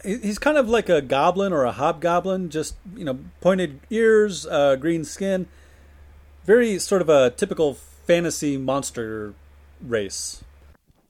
[0.04, 4.76] He's kind of like a goblin or a hobgoblin, just you know, pointed ears, uh,
[4.76, 5.48] green skin.
[6.44, 9.34] Very sort of a typical fantasy monster
[9.82, 10.44] race.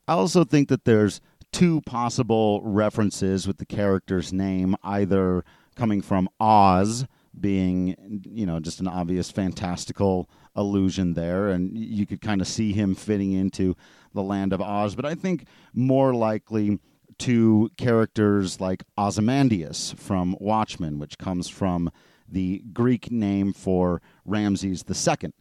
[0.08, 1.20] I also think that there's
[1.52, 5.44] two possible references with the character's name, either
[5.76, 7.06] coming from Oz,
[7.38, 12.72] being, you know, just an obvious fantastical allusion there, and you could kind of see
[12.72, 13.76] him fitting into
[14.14, 16.78] the land of Oz, but I think more likely
[17.18, 21.90] to characters like Ozymandias from Watchmen, which comes from
[22.26, 25.32] the Greek name for Ramses II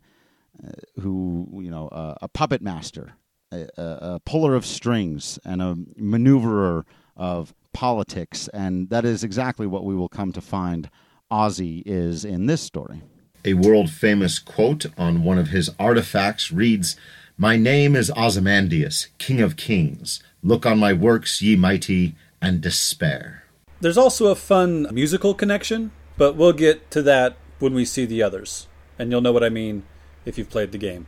[0.99, 3.13] who you know uh, a puppet master,
[3.51, 6.83] a, a, a puller of strings, and a maneuverer
[7.15, 10.89] of politics, and that is exactly what we will come to find
[11.29, 13.01] Ozzie is in this story.
[13.45, 16.95] A world famous quote on one of his artifacts reads
[17.38, 20.21] My name is Ozymandias, King of Kings.
[20.41, 23.43] Look on my works, ye mighty, and despair.
[23.79, 28.23] There's also a fun musical connection, but we'll get to that when we see the
[28.23, 29.83] others, and you'll know what I mean
[30.25, 31.07] if you've played the game.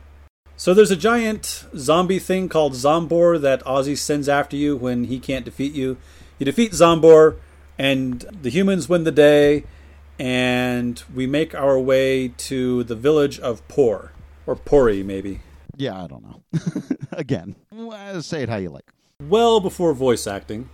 [0.60, 5.18] So there's a giant zombie thing called Zombor that Ozzie sends after you when he
[5.18, 5.96] can't defeat you.
[6.38, 7.36] You defeat Zombor,
[7.78, 9.64] and the humans win the day,
[10.18, 14.10] and we make our way to the village of Porre,
[14.46, 15.40] or Pori maybe.
[15.78, 16.42] Yeah, I don't know.
[17.12, 18.84] Again, uh, say it how you like.
[19.18, 20.68] well before voice acting,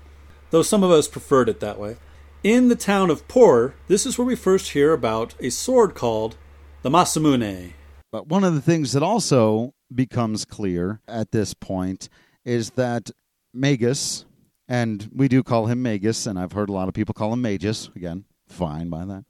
[0.50, 1.94] though some of us preferred it that way.
[2.42, 6.34] In the town of Porre, this is where we first hear about a sword called
[6.82, 7.74] the Masamune.
[8.16, 12.08] But one of the things that also becomes clear at this point
[12.46, 13.10] is that
[13.52, 14.24] Magus,
[14.66, 17.42] and we do call him Magus, and I've heard a lot of people call him
[17.42, 19.26] Magus, again, fine by that,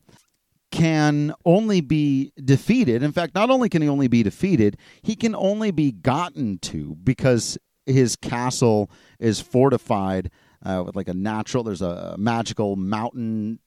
[0.70, 3.02] can only be defeated.
[3.02, 6.96] In fact, not only can he only be defeated, he can only be gotten to
[7.02, 10.30] because his castle is fortified
[10.64, 13.58] uh, with like a natural, there's a magical mountain.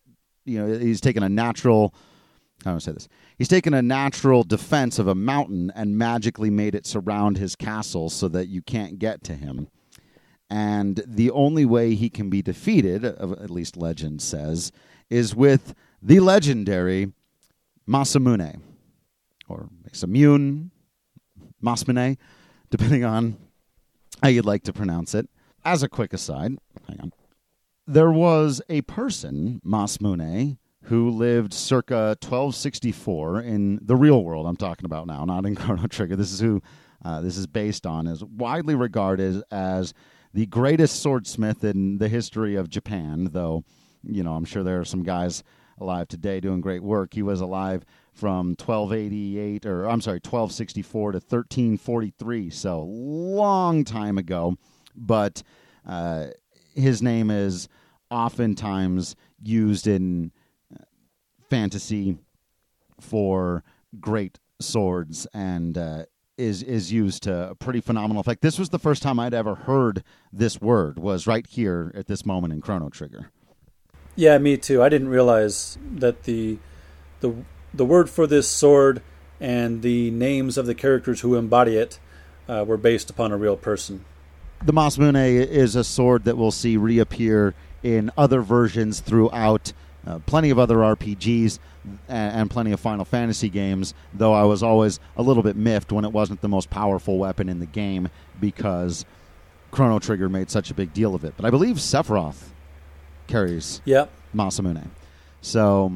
[0.45, 1.93] You know, he's taken a natural
[2.63, 3.07] how do I say this?
[3.37, 8.09] He's taken a natural defense of a mountain and magically made it surround his castle
[8.09, 9.69] so that you can't get to him.
[10.49, 14.71] And the only way he can be defeated, at least legend says,
[15.09, 17.13] is with the legendary
[17.87, 18.61] Masamune,
[19.47, 20.69] or Masamune,
[21.63, 22.17] Masamune,
[22.69, 23.37] depending on
[24.21, 25.29] how you'd like to pronounce it.
[25.63, 27.13] As a quick aside, hang on.
[27.87, 30.57] There was a person, Masamune,
[30.89, 34.47] who lived circa 1264 in the real world.
[34.47, 36.15] I'm talking about now, not in Chrono Trigger.
[36.15, 36.63] This is who
[37.05, 38.07] uh, this is based on.
[38.07, 39.93] Is widely regarded as
[40.33, 43.29] the greatest swordsmith in the history of Japan.
[43.31, 43.63] Though,
[44.03, 45.43] you know, I'm sure there are some guys
[45.79, 47.13] alive today doing great work.
[47.13, 52.49] He was alive from 1288, or I'm sorry, 1264 to 1343.
[52.49, 54.57] So long time ago,
[54.95, 55.43] but
[55.87, 56.27] uh,
[56.73, 57.69] his name is
[58.09, 60.31] oftentimes used in
[61.49, 62.17] fantasy
[62.99, 63.63] for
[63.99, 66.05] great swords and uh,
[66.37, 68.41] is is used to a pretty phenomenal effect.
[68.41, 72.25] This was the first time I'd ever heard this word was right here at this
[72.25, 73.31] moment in Chrono Trigger.
[74.15, 74.81] Yeah, me too.
[74.81, 76.57] I didn't realize that the
[77.19, 77.33] the
[77.73, 79.01] the word for this sword
[79.39, 81.99] and the names of the characters who embody it
[82.47, 84.03] uh, were based upon a real person.
[84.63, 89.71] The Masamune is a sword that we'll see reappear in other versions throughout
[90.07, 91.59] uh, plenty of other RPGs
[92.07, 95.91] and, and, plenty of Final Fantasy games, though I was always a little bit miffed
[95.91, 98.09] when it wasn't the most powerful weapon in the game
[98.39, 99.05] because
[99.71, 101.33] Chrono Trigger made such a big deal of it.
[101.35, 102.49] But I believe Sephiroth
[103.27, 104.09] carries yep.
[104.33, 104.87] Masamune.
[105.41, 105.91] So,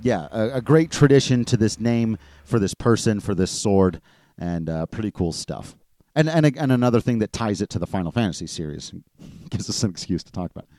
[0.00, 4.00] yeah, a, a, great tradition to this name for this person, for this sword,
[4.38, 5.76] and uh, pretty cool stuff.
[6.14, 8.92] And, and and another thing that ties it to the Final Fantasy series
[9.50, 10.64] gives us an excuse to talk about.
[10.64, 10.70] It.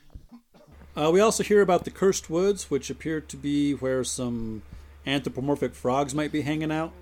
[0.95, 4.61] Uh, we also hear about the Cursed Woods, which appear to be where some
[5.07, 6.93] anthropomorphic frogs might be hanging out.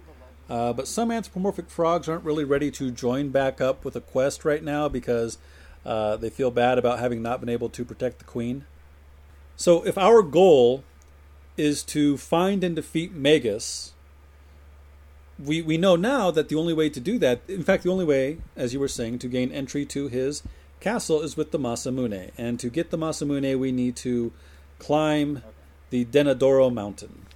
[0.49, 4.45] Uh, but some anthropomorphic frogs aren't really ready to join back up with a quest
[4.45, 5.37] right now because
[5.85, 8.65] uh, they feel bad about having not been able to protect the queen.
[9.55, 10.83] So, if our goal
[11.57, 13.93] is to find and defeat Magus,
[15.37, 18.05] we, we know now that the only way to do that, in fact, the only
[18.05, 20.43] way, as you were saying, to gain entry to his
[20.81, 24.33] castle is with the Masamune, and to get the Masamune, we need to
[24.79, 25.43] climb
[25.91, 27.27] the Denadoro mountain.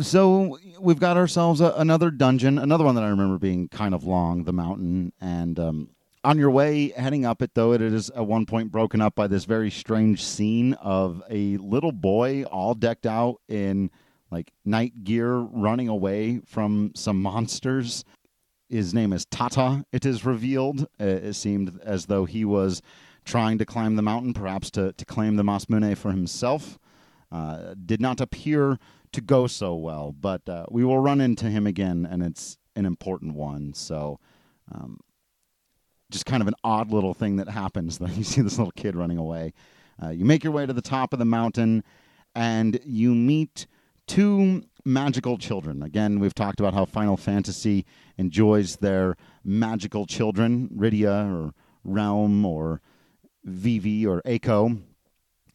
[0.00, 4.04] So we've got ourselves a, another dungeon, another one that I remember being kind of
[4.04, 5.12] long, the mountain.
[5.20, 5.90] And um,
[6.24, 9.26] on your way heading up it, though, it is at one point broken up by
[9.26, 13.90] this very strange scene of a little boy all decked out in
[14.30, 18.04] like night gear running away from some monsters
[18.68, 20.82] his name is Tata, it is revealed.
[21.00, 22.82] Uh, it seemed as though he was
[23.24, 26.78] trying to climb the mountain, perhaps to, to claim the Masamune for himself.
[27.30, 28.78] Uh, did not appear
[29.12, 32.86] to go so well, but uh, we will run into him again, and it's an
[32.86, 33.74] important one.
[33.74, 34.20] So,
[34.72, 35.00] um,
[36.10, 37.98] just kind of an odd little thing that happens.
[38.14, 39.52] you see this little kid running away.
[40.00, 41.82] Uh, you make your way to the top of the mountain,
[42.34, 43.66] and you meet
[44.06, 45.82] two magical children.
[45.82, 47.84] Again, we've talked about how Final Fantasy
[48.16, 51.52] enjoys their magical children, Rydia or
[51.84, 52.80] Relm or
[53.44, 54.80] Vivi or Eiko.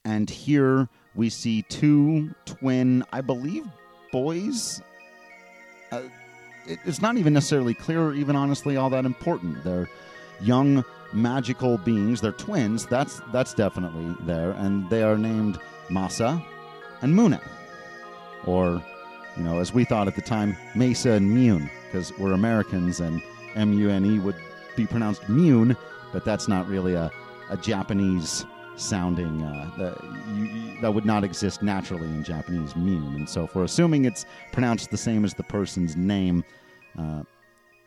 [0.04, 3.66] And here we see two twin, I believe,
[4.12, 4.82] boys.
[5.92, 6.02] Uh,
[6.68, 9.64] it, it's not even necessarily clear, or even honestly, all that important.
[9.64, 9.90] They're
[10.42, 12.20] young magical beings.
[12.20, 12.86] They're twins.
[12.86, 15.60] That's that's definitely there, and they are named
[15.90, 16.44] Masa
[17.02, 17.40] and Mune,
[18.46, 18.84] or
[19.42, 23.24] you know, as we thought at the time, Mesa and Mune, because we're Americans and
[23.56, 24.36] M U N E would
[24.76, 25.76] be pronounced Mune,
[26.14, 27.10] but that's not really a,
[27.50, 30.04] a Japanese sounding, uh, that,
[30.36, 33.16] you, that would not exist naturally in Japanese, Mune.
[33.16, 36.44] And so if we're assuming it's pronounced the same as the person's name,
[37.00, 37.24] uh,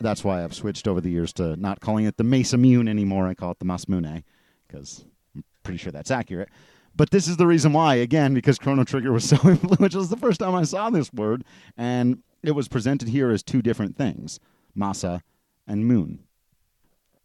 [0.00, 3.28] that's why I've switched over the years to not calling it the Mesa Mune anymore.
[3.28, 4.24] I call it the Masamune,
[4.66, 5.04] because
[5.36, 6.48] I'm pretty sure that's accurate.
[6.96, 10.00] But this is the reason why, again, because Chrono Trigger was so influential.
[10.00, 11.44] It's the first time I saw this word,
[11.76, 14.38] and it was presented here as two different things
[14.76, 15.20] Masa
[15.66, 16.20] and Moon.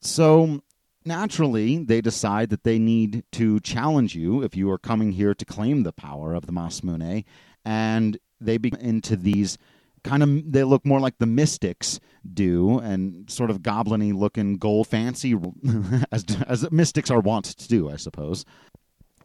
[0.02, 0.62] So
[1.06, 5.46] naturally, they decide that they need to challenge you if you are coming here to
[5.46, 7.26] claim the power of the Masamune,
[7.66, 9.58] and they begin into these
[10.04, 12.00] kind of they look more like the mystics
[12.34, 15.36] do and sort of gobliny looking gold fancy
[16.12, 18.46] as as mystics are wont to do i suppose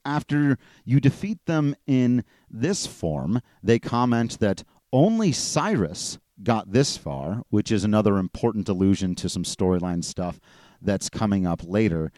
[0.05, 7.42] after you defeat them in this form they comment that only cyrus got this far
[7.50, 10.40] which is another important allusion to some storyline stuff
[10.80, 12.12] that's coming up later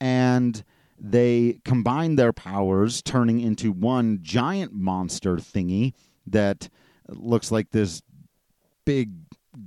[0.00, 0.64] and
[0.98, 5.92] they combine their powers turning into one giant monster thingy
[6.26, 6.68] that
[7.08, 8.02] looks like this
[8.84, 9.10] big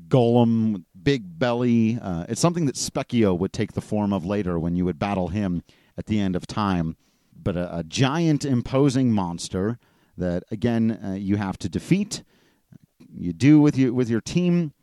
[0.08, 2.00] golem, big belly.
[2.02, 5.30] Uh, it's something that Spekkio would take the form of later when you would battle
[5.30, 5.64] him
[5.98, 6.96] at the end of time.
[7.42, 9.80] But a, a giant, imposing monster
[10.18, 12.24] that again uh, you have to defeat.
[13.12, 14.74] You do with your with your team.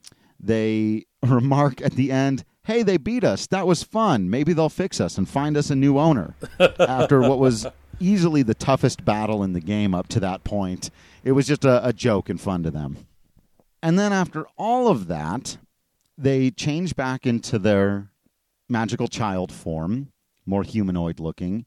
[0.41, 3.47] They remark at the end, "Hey, they beat us.
[3.47, 4.31] That was fun.
[4.31, 6.35] Maybe they'll fix us and find us a new owner."
[6.79, 7.67] After what was
[8.01, 10.91] easily the toughest battle in the game up to that point,
[11.25, 13.07] it was just a, a joke and fun to them.
[13.83, 15.59] And then after all of that,
[16.19, 18.11] they change back into their
[18.69, 20.13] magical child form,
[20.45, 21.67] more humanoid looking,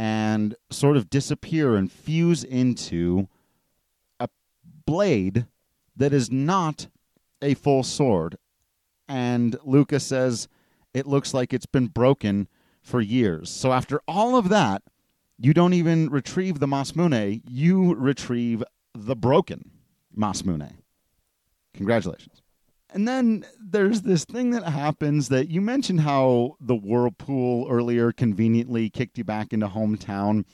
[0.00, 3.28] and sort of disappear and fuse into
[4.18, 4.30] a
[4.86, 5.44] blade
[5.94, 6.86] that is not
[7.42, 8.38] a full sword.
[9.06, 10.48] And Lucca says
[10.94, 12.48] it looks like it's been broken
[12.80, 13.50] for years.
[13.50, 14.82] So after all of that,
[15.36, 19.70] you don't even retrieve the Masamune, you retrieve the broken
[20.16, 20.76] Masamune.
[21.74, 22.39] Congratulations.
[22.92, 28.90] And then there's this thing that happens that you mentioned how the whirlpool earlier conveniently
[28.90, 30.44] kicked you back into hometown.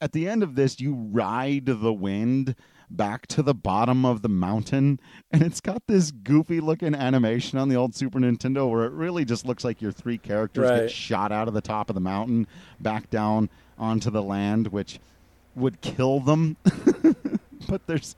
[0.00, 2.56] At the end of this, you ride the wind
[2.90, 7.68] back to the bottom of the mountain, and it's got this goofy looking animation on
[7.68, 10.80] the old Super Nintendo where it really just looks like your three characters Right.
[10.82, 12.46] get shot out of the top of the mountain
[12.80, 14.98] back down onto the land, which
[15.54, 16.56] would kill them.
[17.68, 18.16] but there's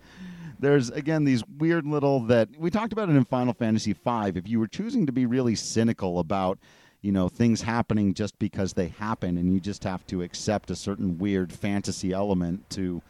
[0.59, 4.32] there's again these weird little that we talked about it in Final Fantasy V.
[4.34, 6.59] If you were choosing to be really cynical about,
[7.02, 10.76] you know, things happening just because they happen and you just have to accept a
[10.76, 13.02] certain weird fantasy element to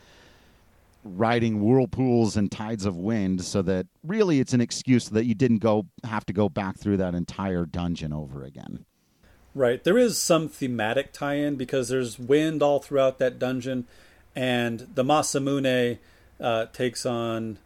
[1.04, 5.58] riding whirlpools and tides of wind so that really it's an excuse that you didn't
[5.58, 8.84] go have to go back through that entire dungeon over again.
[9.54, 9.84] Right.
[9.84, 13.86] There is some thematic tie in because there's wind all throughout that dungeon,
[14.34, 15.98] and the Masamune
[16.40, 17.58] uh, takes on.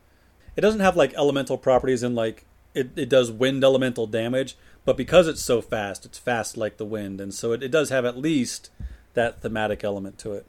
[0.57, 2.45] It doesn't have like elemental properties and like
[2.75, 6.85] it, it does wind elemental damage, but because it's so fast, it's fast like the
[6.85, 8.71] wind, and so it, it does have at least
[9.14, 10.47] that thematic element to it.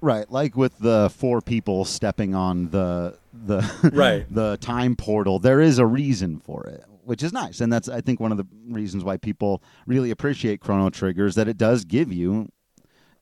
[0.00, 4.26] Right, like with the four people stepping on the the Right.
[4.30, 8.00] the time portal, there is a reason for it, which is nice, and that's I
[8.00, 11.84] think one of the reasons why people really appreciate Chrono Trigger is that it does
[11.84, 12.48] give you,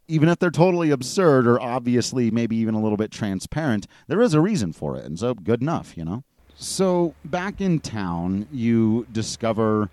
[0.08, 4.34] even if they're totally absurd or obviously maybe even a little bit transparent, there is
[4.34, 6.24] a reason for it, and so good enough, you know.
[6.54, 9.90] So back in town, you discover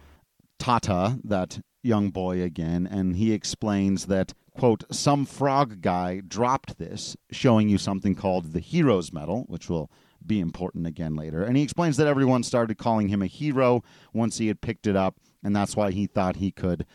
[0.59, 7.17] Tata, that young boy again, and he explains that, quote, some frog guy dropped this,
[7.31, 9.91] showing you something called the Hero's Medal, which will
[10.25, 11.43] be important again later.
[11.43, 13.83] And he explains that everyone started calling him a hero
[14.13, 16.85] once he had picked it up, and that's why he thought he could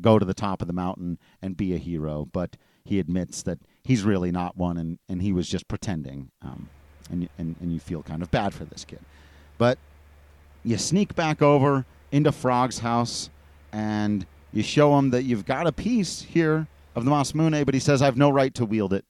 [0.00, 2.28] go to the top of the mountain and be a hero.
[2.30, 6.30] But he admits that he's really not one, and, and he was just pretending.
[6.42, 6.68] Um,
[7.10, 9.00] and, and, and you feel kind of bad for this kid.
[9.56, 9.78] But
[10.64, 13.30] you sneak back over into Frog's house
[13.72, 17.80] and you show him that you've got a piece here of the Masamune, but he
[17.80, 19.04] says, I've no right to wield it.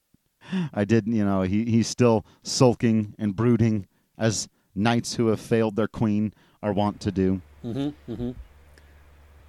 [0.73, 5.77] I didn't, you know, he, he's still sulking and brooding as knights who have failed
[5.77, 7.41] their queen are wont to do.
[7.65, 8.31] Mm-hmm, mm-hmm.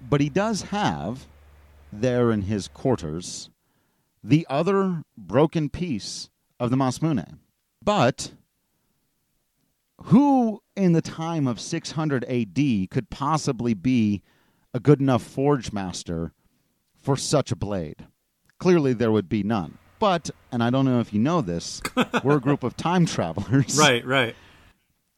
[0.00, 1.26] But he does have
[1.92, 3.50] there in his quarters
[4.22, 7.38] the other broken piece of the Masamune.
[7.82, 8.32] But
[10.04, 14.22] who in the time of 600 AD could possibly be
[14.72, 16.32] a good enough forge master
[17.00, 18.06] for such a blade?
[18.58, 19.78] Clearly, there would be none.
[19.98, 21.80] But, and I don't know if you know this,
[22.24, 24.34] we're a group of time travelers Right, right.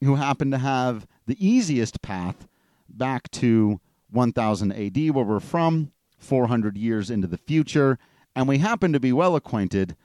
[0.01, 2.47] who happen to have the easiest path
[2.89, 3.79] back to
[4.13, 7.97] 1000 AD, where we're from, 400 years into the future,
[8.35, 9.95] and we happen to be well acquainted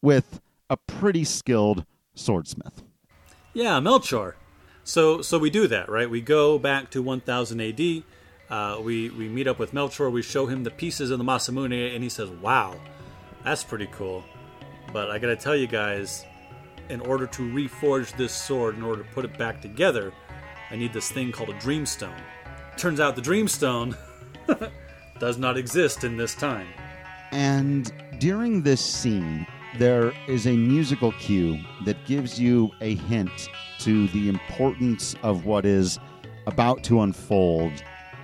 [0.00, 0.40] with
[0.70, 1.84] a pretty skilled
[2.14, 2.82] swordsmith.
[3.52, 4.36] Yeah, Melchior.
[4.84, 6.08] So so we do that, right?
[6.08, 8.02] We go back to 1000 AD.
[8.50, 10.10] Uh, we we meet up with Melchior.
[10.10, 12.76] We show him the pieces of the Masamune, and he says, "Wow,
[13.42, 14.22] that's pretty cool."
[14.92, 16.24] But I gotta tell you guys,
[16.90, 20.12] in order to reforge this sword, in order to put it back together,
[20.70, 22.20] I need this thing called a Dreamstone.
[22.76, 23.96] Turns out the Dreamstone
[25.18, 26.66] does not exist in this time.
[27.32, 29.46] And during this scene,
[29.78, 33.48] there is a musical cue that gives you a hint
[33.80, 35.98] to the importance of what is
[36.46, 37.72] about to unfold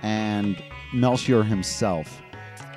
[0.01, 0.61] and
[0.93, 2.21] Melchior himself.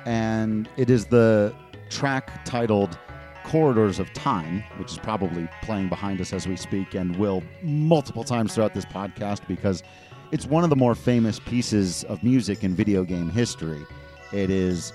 [0.05, 1.53] And it is the
[1.89, 2.97] track titled
[3.45, 8.23] Corridors of Time, which is probably playing behind us as we speak and will multiple
[8.23, 9.83] times throughout this podcast because
[10.31, 13.85] it's one of the more famous pieces of music in video game history.
[14.33, 14.91] It is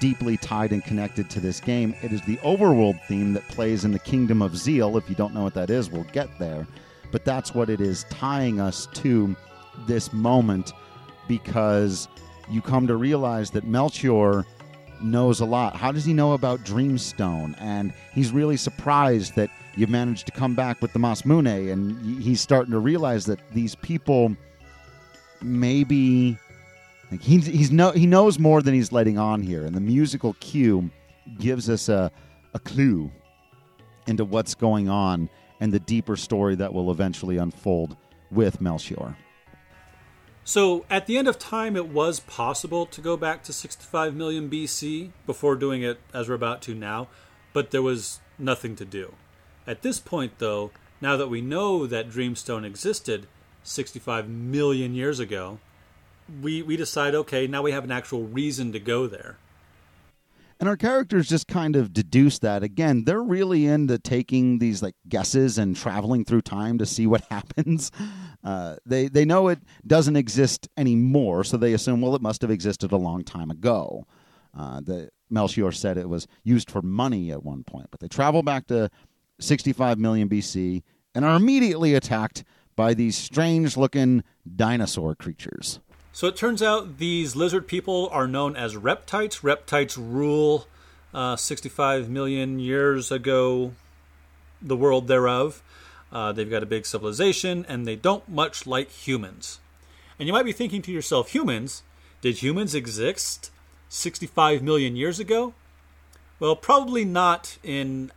[0.00, 1.94] deeply tied and connected to this game.
[2.02, 4.96] It is the overworld theme that plays in the Kingdom of Zeal.
[4.96, 6.66] If you don't know what that is, we'll get there.
[7.12, 9.36] But that's what it is tying us to
[9.86, 10.72] this moment
[11.28, 12.08] because
[12.50, 14.44] you come to realize that Melchior
[15.04, 15.76] knows a lot.
[15.76, 17.54] How does he know about Dreamstone?
[17.58, 22.40] And he's really surprised that you've managed to come back with the Masamune, and he's
[22.40, 24.36] starting to realize that these people
[25.42, 26.38] maybe
[27.10, 30.34] like he's he's no he knows more than he's letting on here, and the musical
[30.40, 30.90] cue
[31.38, 32.10] gives us a
[32.54, 33.10] a clue
[34.06, 35.28] into what's going on
[35.60, 37.96] and the deeper story that will eventually unfold
[38.30, 39.16] with Melchior.
[40.46, 44.50] So, at the end of time, it was possible to go back to 65 million
[44.50, 47.08] BC before doing it as we're about to now,
[47.54, 49.14] but there was nothing to do.
[49.66, 50.70] At this point, though,
[51.00, 53.26] now that we know that Dreamstone existed
[53.62, 55.60] 65 million years ago,
[56.42, 59.38] we, we decide okay, now we have an actual reason to go there.
[60.60, 62.62] And our characters just kind of deduce that.
[62.62, 67.22] Again, they're really into taking these like guesses and traveling through time to see what
[67.30, 67.90] happens.
[68.42, 72.50] Uh, they they know it doesn't exist anymore, so they assume well it must have
[72.50, 74.06] existed a long time ago.
[74.56, 78.42] Uh, the Melchior said it was used for money at one point, but they travel
[78.42, 78.90] back to
[79.40, 80.82] 65 million BC
[81.14, 82.44] and are immediately attacked
[82.76, 84.22] by these strange-looking
[84.56, 85.80] dinosaur creatures.
[86.14, 89.42] So it turns out these lizard people are known as reptites.
[89.42, 90.68] Reptites rule
[91.12, 93.72] uh, 65 million years ago
[94.62, 95.60] the world thereof.
[96.12, 99.58] Uh, they've got a big civilization and they don't much like humans.
[100.16, 101.82] And you might be thinking to yourself, humans?
[102.20, 103.50] Did humans exist
[103.88, 105.52] 65 million years ago?
[106.38, 108.12] Well, probably not in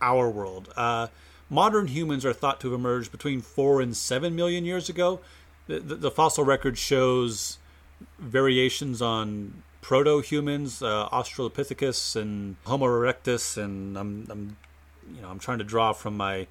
[0.00, 0.72] our world.
[0.74, 1.08] Uh,
[1.50, 5.20] modern humans are thought to have emerged between 4 and 7 million years ago
[5.68, 7.58] the, the fossil record shows
[8.18, 14.56] variations on proto-humans, uh, Australopithecus and Homo erectus, and I'm, I'm,
[15.14, 16.46] you know, I'm trying to draw from my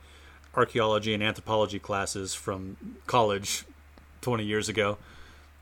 [0.56, 3.66] archaeology and anthropology classes from college
[4.22, 4.98] 20 years ago.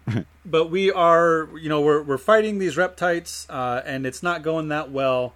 [0.46, 4.68] but we are, you know, we're we're fighting these reptites, uh, and it's not going
[4.68, 5.34] that well.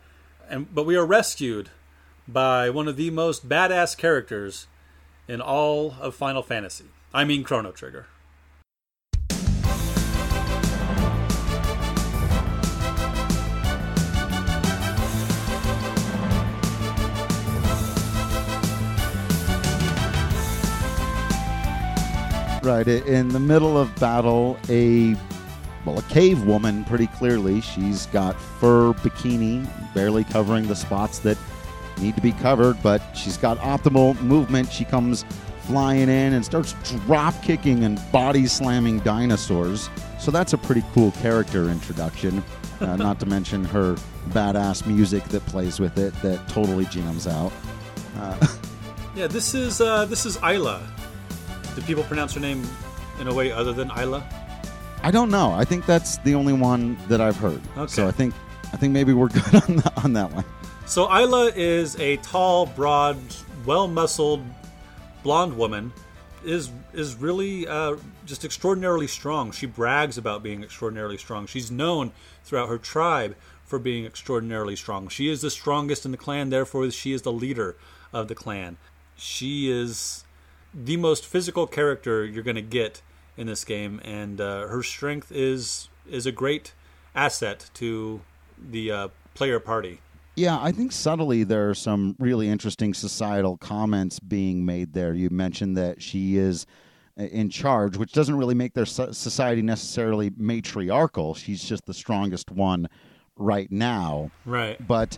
[0.47, 1.71] And but we are rescued
[2.27, 4.67] by one of the most badass characters
[5.27, 6.85] in all of Final Fantasy.
[7.11, 8.05] I mean Chrono Trigger.
[22.61, 25.15] Right in the middle of battle, a
[25.85, 26.83] well, a cave woman.
[26.83, 31.37] Pretty clearly, she's got fur bikini, barely covering the spots that
[31.99, 34.71] need to be covered, but she's got optimal movement.
[34.71, 35.25] She comes
[35.69, 36.73] flying in and starts
[37.05, 39.87] drop kicking and body slamming dinosaurs.
[40.17, 42.43] So that's a pretty cool character introduction.
[42.81, 43.95] Uh, not to mention her
[44.29, 47.51] badass music that plays with it that totally jams out.
[48.17, 48.47] Uh,
[49.15, 50.81] yeah, this is uh, this is Ayla.
[51.75, 52.67] Do people pronounce her name
[53.19, 54.23] in a way other than Ayla?
[55.03, 55.51] I don't know.
[55.51, 57.61] I think that's the only one that I've heard.
[57.77, 57.91] Okay.
[57.91, 58.33] So I think
[58.73, 60.45] I think maybe we're good on, the, on that one.
[60.87, 63.19] So Ayla is a tall, broad,
[63.67, 64.43] well-muscled
[65.23, 65.93] blonde woman
[66.43, 69.51] is is really uh, just extraordinarily strong.
[69.51, 71.47] She brags about being extraordinarily strong.
[71.47, 72.11] She's known
[72.43, 75.07] throughout her tribe for being extraordinarily strong.
[75.09, 77.75] She is the strongest in the clan, therefore she is the leader
[78.11, 78.77] of the clan.
[79.15, 80.23] She is
[80.73, 83.01] the most physical character you're going to get
[83.37, 86.73] in this game, and uh, her strength is is a great
[87.13, 88.21] asset to
[88.57, 90.01] the uh, player party.
[90.39, 95.13] Yeah, I think subtly there are some really interesting societal comments being made there.
[95.13, 96.65] You mentioned that she is
[97.19, 101.35] uh, in charge, which doesn't really make their society necessarily matriarchal.
[101.35, 102.87] She's just the strongest one
[103.35, 104.31] right now.
[104.45, 104.77] Right.
[104.87, 105.17] But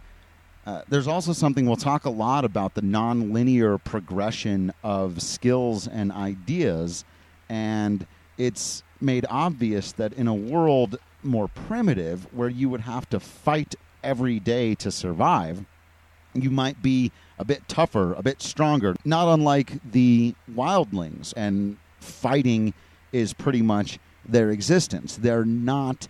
[0.65, 6.11] uh, there's also something we'll talk a lot about the non-linear progression of skills and
[6.11, 7.05] ideas,
[7.47, 8.07] and
[8.39, 13.75] it's made obvious that in a world more primitive, where you would have to fight
[14.03, 15.65] every day to survive,
[16.33, 21.33] you might be a bit tougher, a bit stronger, not unlike the wildlings.
[21.35, 22.73] And fighting
[23.11, 25.17] is pretty much their existence.
[25.17, 26.07] They're not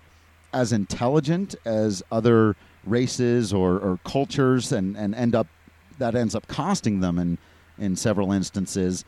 [0.54, 5.48] as intelligent as other races or, or cultures and, and end up
[6.00, 7.38] that ends up costing them in
[7.78, 9.06] in several instances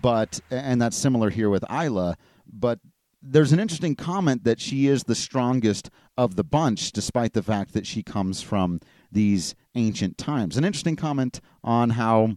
[0.00, 2.16] but and that's similar here with Ayla
[2.52, 2.80] but
[3.22, 7.72] there's an interesting comment that she is the strongest of the bunch despite the fact
[7.72, 12.36] that she comes from these ancient times an interesting comment on how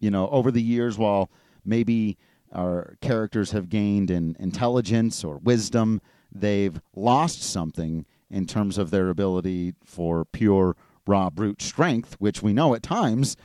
[0.00, 1.30] you know over the years while
[1.64, 2.16] maybe
[2.52, 6.00] our characters have gained in intelligence or wisdom
[6.34, 10.74] they've lost something in terms of their ability for pure
[11.06, 13.36] raw brute strength, which we know at times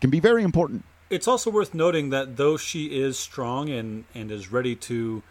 [0.00, 0.84] can be very important.
[1.10, 5.22] It's also worth noting that though she is strong and, and is ready to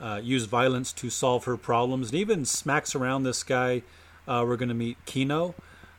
[0.00, 3.82] uh, use violence to solve her problems, and even smacks around this guy,
[4.28, 5.54] uh, we're going to meet Kino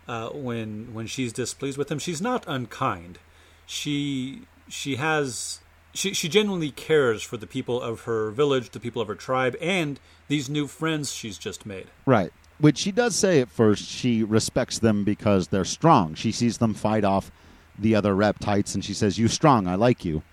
[0.08, 2.00] uh, when when she's displeased with him.
[2.00, 3.20] She's not unkind.
[3.66, 5.60] She she has
[5.94, 9.56] she she genuinely cares for the people of her village, the people of her tribe,
[9.62, 11.88] and these new friends she's just made.
[12.06, 12.32] Right.
[12.60, 16.16] Which she does say at first she respects them because they're strong.
[16.16, 17.32] She sees them fight off
[17.78, 20.24] the other reptites and she says, "You strong, I like you."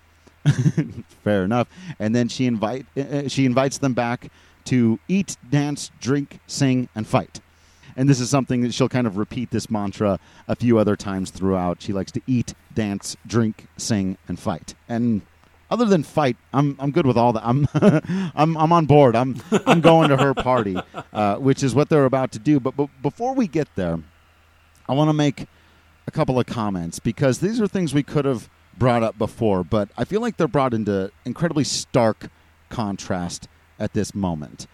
[1.23, 1.67] Fair enough.
[1.99, 4.31] And then she invite uh, uh, she invites them back
[4.65, 7.39] to eat, dance, drink, sing, and fight.
[7.95, 11.31] And this is something that she'll kind of repeat this mantra a few other times
[11.31, 11.81] throughout.
[11.81, 14.75] She likes to eat, dance, drink, sing, and fight.
[14.89, 15.21] And
[15.71, 17.45] other than fight, I'm I'm good with all that.
[17.45, 17.67] I'm
[18.35, 19.15] I'm I'm on board.
[19.15, 20.77] I'm I'm going to her party,
[21.13, 22.59] uh, which is what they're about to do.
[22.59, 23.99] But, but before we get there,
[24.87, 25.47] I want to make
[26.07, 29.89] a couple of comments because these are things we could have brought up before, but
[29.97, 32.29] I feel like they're brought into incredibly stark
[32.69, 33.47] contrast
[33.79, 34.67] at this moment.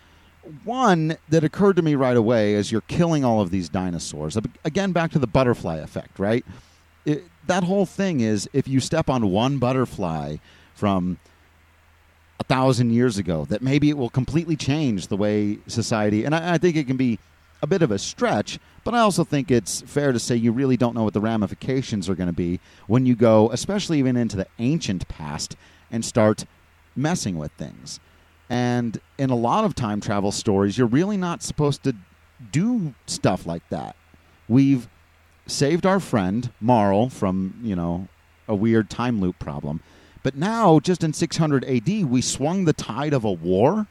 [0.64, 4.38] One that occurred to me right away as you're killing all of these dinosaurs.
[4.66, 6.44] Again, back to the butterfly effect, right?
[7.06, 10.38] It, that whole thing is if you step on one butterfly
[10.74, 11.20] from
[12.40, 16.56] a thousand years ago that maybe it will completely change the way society and I,
[16.56, 17.20] I, think it can be
[17.62, 20.78] a bit of a stretch but i also think it's fair to say you really
[20.78, 24.36] don't know what the ramifications are going to be when you go especially even into
[24.38, 25.56] the ancient past
[25.92, 26.46] and start
[26.96, 28.00] messing with things.
[28.50, 31.96] And in a lot of time travel stories you're really not supposed to
[32.52, 33.96] do stuff like that.
[34.48, 34.90] We've
[35.48, 38.08] saved our friend Marle from you know
[38.48, 39.82] a weird time loop problem.
[40.24, 43.88] But now, just in 600 AD, we swung the tide of a war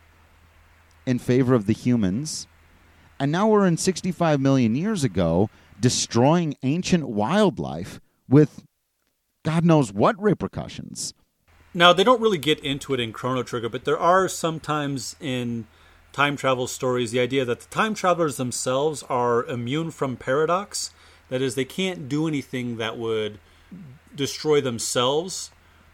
[1.04, 2.46] in favor of the humans.
[3.20, 8.00] And now we're in 65 million years ago destroying ancient wildlife
[8.30, 8.64] with
[9.44, 11.12] God knows what repercussions.
[11.74, 15.66] Now, they don't really get into it in Chrono Trigger, but there are sometimes in
[16.12, 20.90] time travel stories the idea that the time travelers themselves are immune from paradox.
[21.28, 23.38] That is, they can't do anything that would
[24.16, 25.50] destroy themselves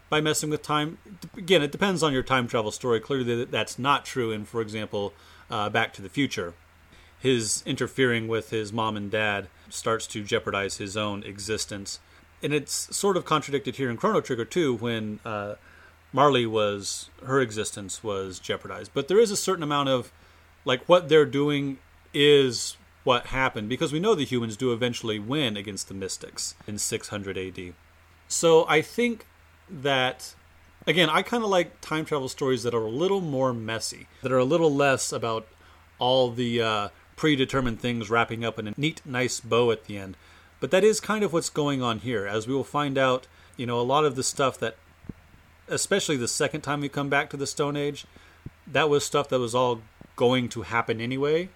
[0.09, 0.97] by messing with time.
[1.37, 3.01] Again, it depends on your time travel story.
[3.01, 5.13] Clearly, that's not true in, for example,
[5.51, 6.53] uh, Back to the Future.
[7.19, 11.99] His interfering with his mom and dad starts to jeopardize his own existence.
[12.43, 15.55] And it's sort of contradicted here in Chrono Trigger, too, when uh,
[16.13, 18.91] Marley was, her existence was jeopardized.
[18.93, 20.11] But there is a certain amount of,
[20.63, 21.79] like, what they're doing
[22.13, 26.77] is what happened, because we know the humans do eventually win against the Mystics in
[26.77, 27.73] 600 AD.
[28.27, 29.25] So I think
[29.69, 30.35] that
[30.87, 34.31] again, I kind of like time travel stories that are a little more messy, that
[34.31, 35.47] are a little less about
[35.99, 40.15] all the uh, predetermined things wrapping up in a neat, nice bow at the end.
[40.61, 43.27] But that is kind of what's going on here, as we will find out.
[43.57, 44.77] You know, a lot of the stuff that,
[45.67, 48.05] especially the second time we come back to the Stone Age,
[48.65, 49.81] that was stuff that was all
[50.15, 51.49] going to happen anyway,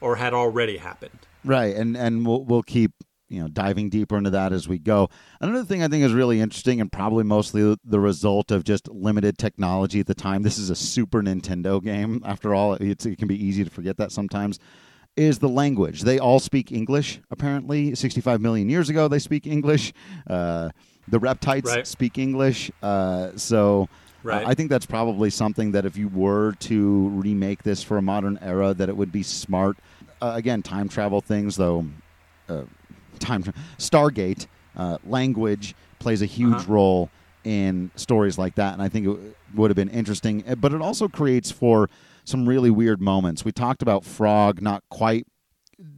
[0.00, 1.20] or had already happened.
[1.44, 2.92] Right, and and we'll we'll keep
[3.28, 5.08] you know diving deeper into that as we go.
[5.40, 9.38] Another thing I think is really interesting and probably mostly the result of just limited
[9.38, 10.42] technology at the time.
[10.42, 12.22] This is a Super Nintendo game.
[12.24, 14.58] After all, it can be easy to forget that sometimes.
[15.16, 16.02] Is the language?
[16.02, 17.20] They all speak English.
[17.30, 19.94] Apparently, 65 million years ago, they speak English.
[20.28, 20.68] Uh,
[21.08, 21.86] the reptites right.
[21.86, 22.70] speak English.
[22.82, 23.88] Uh, so.
[24.24, 24.46] Uh, right.
[24.46, 28.38] I think that's probably something that if you were to remake this for a modern
[28.42, 29.78] era, that it would be smart.
[30.20, 31.86] Uh, again, time travel things, though,
[32.48, 32.62] uh,
[33.18, 33.42] time
[33.78, 34.46] Stargate
[34.76, 36.72] uh, language plays a huge uh-huh.
[36.72, 37.10] role
[37.44, 40.42] in stories like that, and I think it would have been interesting.
[40.58, 41.88] But it also creates for
[42.26, 43.44] some really weird moments.
[43.44, 45.26] We talked about Frog not quite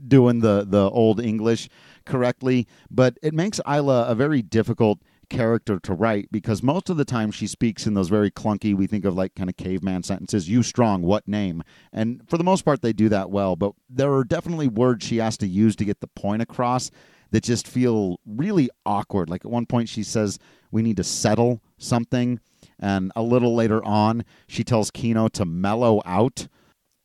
[0.07, 1.69] doing the the old English
[2.05, 7.05] correctly, but it makes Ayla a very difficult character to write because most of the
[7.05, 10.49] time she speaks in those very clunky we think of like kind of caveman sentences
[10.49, 11.63] you strong what name?
[11.93, 15.19] And for the most part they do that well but there are definitely words she
[15.19, 16.91] has to use to get the point across
[17.31, 19.29] that just feel really awkward.
[19.29, 20.39] Like at one point she says
[20.71, 22.41] we need to settle something
[22.79, 26.49] and a little later on she tells kino to mellow out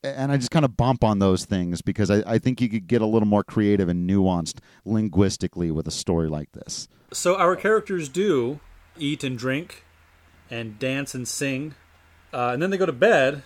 [0.04, 2.88] and I just kind of bump on those things because I, I think you could
[2.88, 6.90] get a little more creative and nuanced linguistically with a story like this.
[7.14, 8.60] So our characters do
[8.98, 9.84] eat and drink,
[10.50, 11.76] and dance and sing,
[12.34, 13.44] uh, and then they go to bed.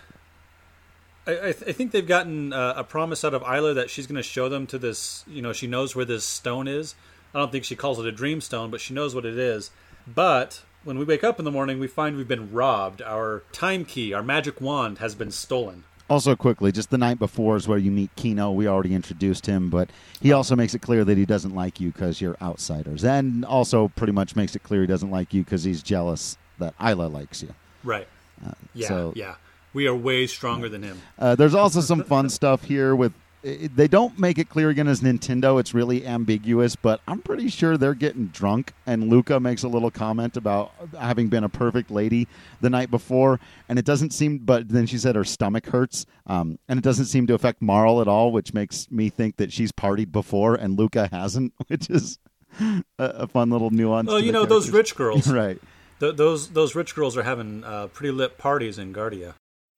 [1.25, 4.07] I, I, th- I think they've gotten uh, a promise out of Ayla that she's
[4.07, 5.23] going to show them to this.
[5.27, 6.95] You know, she knows where this stone is.
[7.33, 9.71] I don't think she calls it a dream stone, but she knows what it is.
[10.07, 13.01] But when we wake up in the morning, we find we've been robbed.
[13.01, 15.83] Our time key, our magic wand, has been stolen.
[16.09, 18.49] Also, quickly, just the night before is where you meet Kino.
[18.51, 19.89] We already introduced him, but
[20.21, 23.89] he also makes it clear that he doesn't like you because you're outsiders, and also
[23.89, 27.43] pretty much makes it clear he doesn't like you because he's jealous that Ayla likes
[27.43, 27.53] you.
[27.83, 28.07] Right.
[28.45, 28.87] Uh, Yeah.
[28.87, 29.35] so- yeah.
[29.73, 30.99] We are way stronger than him.
[31.19, 33.11] Uh, there's also some fun stuff here with.
[33.43, 35.59] It- They don't make it clear again as Nintendo.
[35.59, 38.73] It's really ambiguous, but I'm pretty sure they're getting drunk.
[38.85, 42.27] And Lucca makes a little comment about having been a perfect lady
[42.61, 44.39] the night before, and it doesn't seem.
[44.39, 48.01] But then she said her stomach hurts, um, and it doesn't seem to affect Marle
[48.01, 52.19] at all, which makes me think that she's partied before and Lucca hasn't, which is
[52.59, 54.07] a, a fun little nuance.
[54.07, 55.27] Well, you know those rich girls.
[55.31, 55.59] right?
[55.99, 59.35] Th- those those rich girls are having uh, pretty lit parties in Guardia.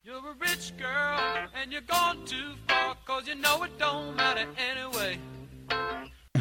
[0.09, 1.19] You're a rich girl
[1.53, 5.19] and you're gone too far cause you know it don't matter anyway.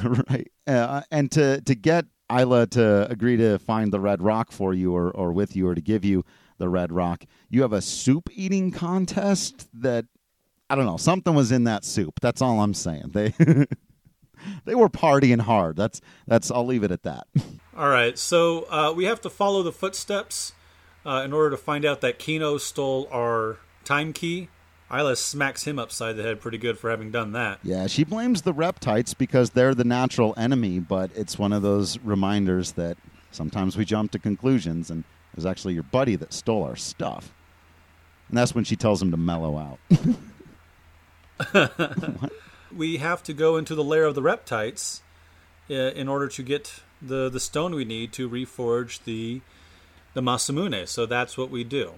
[0.31, 0.51] right.
[0.67, 4.97] Uh, and to to get Ayla to agree to find the red rock for you
[4.97, 6.25] or or with you or to give you
[6.57, 10.07] the red rock, you have a soup eating contest that
[10.71, 12.21] I don't know, something was in that soup.
[12.23, 13.11] That's all I'm saying.
[13.13, 13.35] They
[14.65, 15.77] they were partying hard.
[15.77, 17.27] That's that's I'll leave it at that.
[17.77, 20.53] All right, so uh, we have to follow the footsteps
[21.09, 24.49] uh, in order to find out that Kino stole our time key.
[24.91, 27.59] Ayla smacks him upside the head pretty good for having done that.
[27.63, 31.99] Yeah, she blames the reptites because they're the natural enemy, but it's one of those
[31.99, 32.97] reminders that
[33.31, 37.33] sometimes we jump to conclusions and it was actually your buddy that stole our stuff.
[38.29, 39.79] And that's when she tells him to mellow out.
[42.75, 45.03] We have to go into the lair of the reptites
[45.71, 49.41] uh, in order to get the, the stone we need to reforge the
[50.19, 50.89] the Masamune.
[50.89, 51.93] So that's what we do.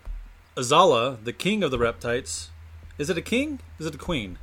[0.54, 2.50] Azala, the king of the reptites,
[2.98, 3.60] is it a king?
[3.78, 4.38] Is it a queen?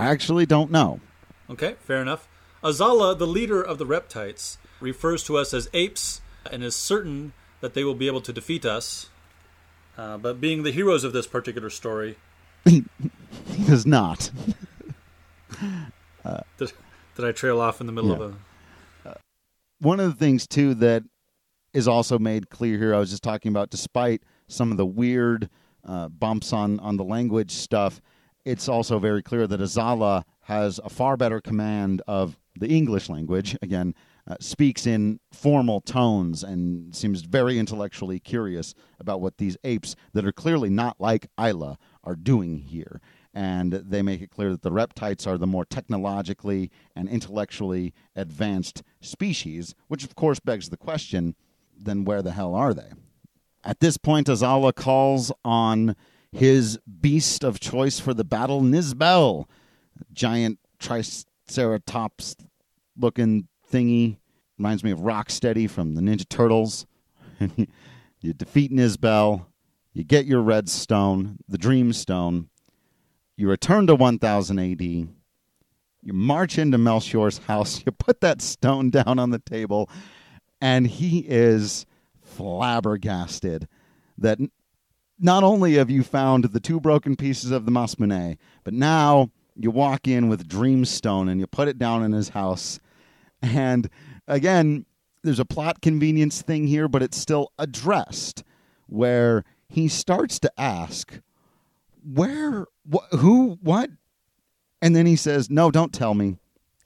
[0.00, 0.98] I actually don't know.
[1.48, 2.26] Okay, fair enough.
[2.64, 6.20] Azala, the leader of the reptites, refers to us as apes
[6.50, 9.10] and is certain that they will be able to defeat us.
[9.96, 12.16] Uh, but being the heroes of this particular story,
[12.64, 12.84] He
[13.66, 14.30] does not.
[16.58, 16.72] did,
[17.14, 18.16] did I trail off in the middle Yeah.
[18.16, 18.34] of
[19.04, 19.16] a.
[19.80, 21.04] One of the things too that
[21.72, 25.48] is also made clear here, I was just talking about, despite some of the weird
[25.84, 28.00] uh, bumps on on the language stuff,
[28.44, 33.56] it's also very clear that Azala has a far better command of the English language.
[33.62, 33.94] Again,
[34.26, 40.24] uh, speaks in formal tones and seems very intellectually curious about what these apes that
[40.24, 43.00] are clearly not like Ayla are doing here.
[43.34, 48.82] And they make it clear that the reptites are the more technologically and intellectually advanced
[49.00, 51.34] species, which of course begs the question
[51.84, 52.90] then where the hell are they?
[53.64, 55.94] At this point, Azala calls on
[56.32, 59.46] his beast of choice for the battle, Nizbel,
[60.12, 62.36] giant triceratops
[62.98, 64.16] looking thingy.
[64.58, 66.86] Reminds me of Rocksteady from the Ninja Turtles.
[68.20, 69.46] you defeat Nizbel,
[69.92, 72.48] you get your red stone, the Dream Stone,
[73.36, 75.08] you return to 1000 AD, you
[76.12, 79.90] march into Melchior's house, you put that stone down on the table,
[80.62, 81.84] and he is
[82.22, 83.66] flabbergasted
[84.16, 84.38] that
[85.18, 89.72] not only have you found the two broken pieces of the Masamune, but now you
[89.72, 92.78] walk in with Dreamstone and you put it down in his house.
[93.42, 93.90] And
[94.28, 94.86] again,
[95.24, 98.44] there's a plot convenience thing here, but it's still addressed
[98.86, 101.20] where he starts to ask,
[102.04, 103.90] Where, wh- who, what?
[104.80, 106.36] And then he says, No, don't tell me.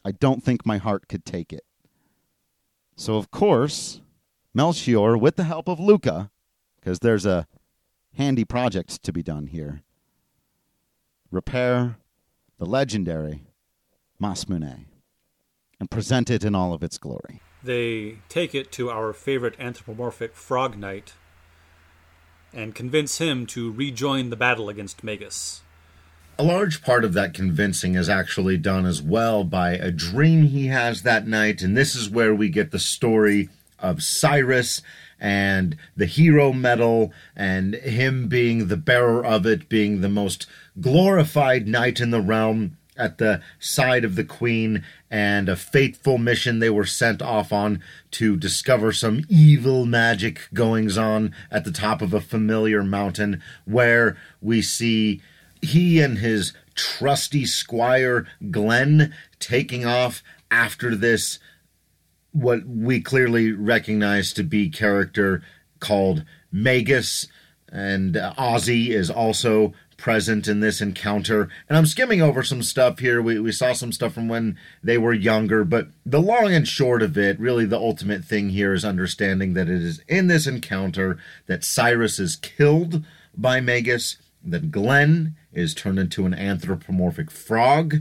[0.02, 1.64] I don't think my heart could take it.
[2.97, 4.01] So, of course,
[4.55, 6.30] Melchior, with the help of Lucca,
[6.80, 7.47] because there's a
[8.14, 9.82] handy project to be done here,
[11.30, 11.99] repair
[12.59, 13.42] the legendary
[14.20, 14.86] Masamune
[15.78, 17.42] and present it in all of its glory.
[17.62, 21.12] They take it to our favorite anthropomorphic Frog Knight
[22.53, 25.62] and convince him to rejoin the battle against Magus.
[26.39, 30.66] A large part of that convincing is actually done as well by a dream he
[30.66, 34.82] has that night, and this is where we get the story of Cyrus
[35.18, 40.47] and the hero medal and him being the bearer of it, being the most
[40.78, 46.59] glorified knight in the realm at the side of the queen and a fateful mission
[46.59, 52.03] they were sent off on to discover some evil magic goings on at the top
[52.03, 55.22] of a familiar mountain where we see
[55.66, 61.38] he and his trusty squire Glenn taking off after this
[62.32, 65.42] what we clearly recognize to be character
[65.80, 67.26] called Magus
[67.70, 71.48] and uh, Ozzie is also present in this encounter.
[71.68, 73.22] And I'm skimming over some stuff here.
[73.22, 77.02] We, we saw some stuff from when they were younger, but the long and short
[77.02, 81.18] of it, really the ultimate thing here is understanding that it is in this encounter
[81.46, 83.04] that Cyrus is killed
[83.36, 87.96] by Magus, that Glenn is turned into an anthropomorphic frog,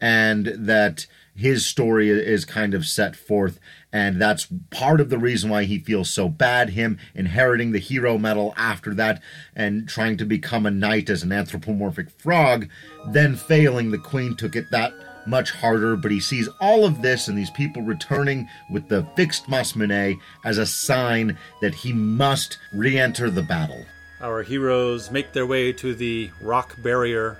[0.00, 1.06] and that
[1.38, 3.60] his story is kind of set forth
[3.92, 8.18] and that's part of the reason why he feels so bad him inheriting the hero
[8.18, 9.22] medal after that
[9.54, 12.68] and trying to become a knight as an anthropomorphic frog
[13.12, 14.92] then failing the queen took it that
[15.28, 19.46] much harder but he sees all of this and these people returning with the fixed
[19.46, 23.84] masamune as a sign that he must re-enter the battle
[24.20, 27.38] Our heroes make their way to the rock barrier,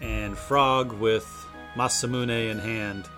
[0.00, 1.24] and Frog, with
[1.76, 3.08] Masamune in hand,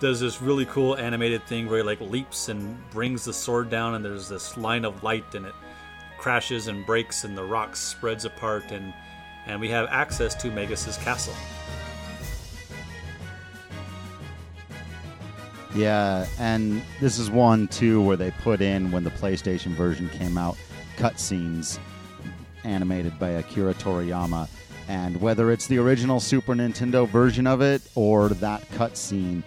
[0.00, 3.94] does this really cool animated thing where he like leaps and brings the sword down,
[3.94, 5.54] and there's this line of light, and it
[6.18, 8.92] crashes and breaks, and the rock spreads apart, and
[9.46, 11.34] and we have access to Magus's castle.
[15.76, 20.36] Yeah, and this is one too where they put in when the PlayStation version came
[20.36, 20.56] out
[20.96, 21.78] cutscenes
[22.64, 24.48] animated by Akira Toriyama.
[24.88, 29.42] And whether it's the original Super Nintendo version of it or that cutscene,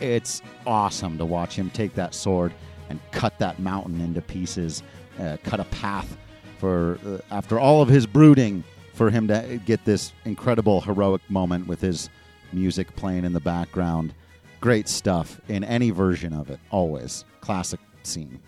[0.00, 2.52] it's awesome to watch him take that sword
[2.88, 4.82] and cut that mountain into pieces,
[5.18, 6.16] uh, cut a path
[6.58, 11.66] for uh, after all of his brooding for him to get this incredible heroic moment
[11.66, 12.10] with his
[12.52, 14.12] music playing in the background.
[14.60, 18.40] Great stuff in any version of it, always classic scene.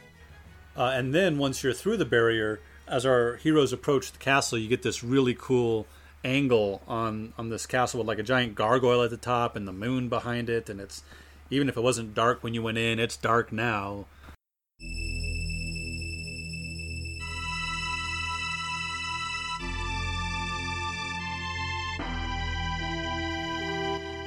[0.76, 4.68] Uh, and then once you're through the barrier, as our heroes approach the castle, you
[4.68, 5.86] get this really cool
[6.24, 9.72] angle on on this castle with like a giant gargoyle at the top and the
[9.72, 11.02] moon behind it, and it's
[11.50, 14.06] even if it wasn't dark when you went in, it's dark now.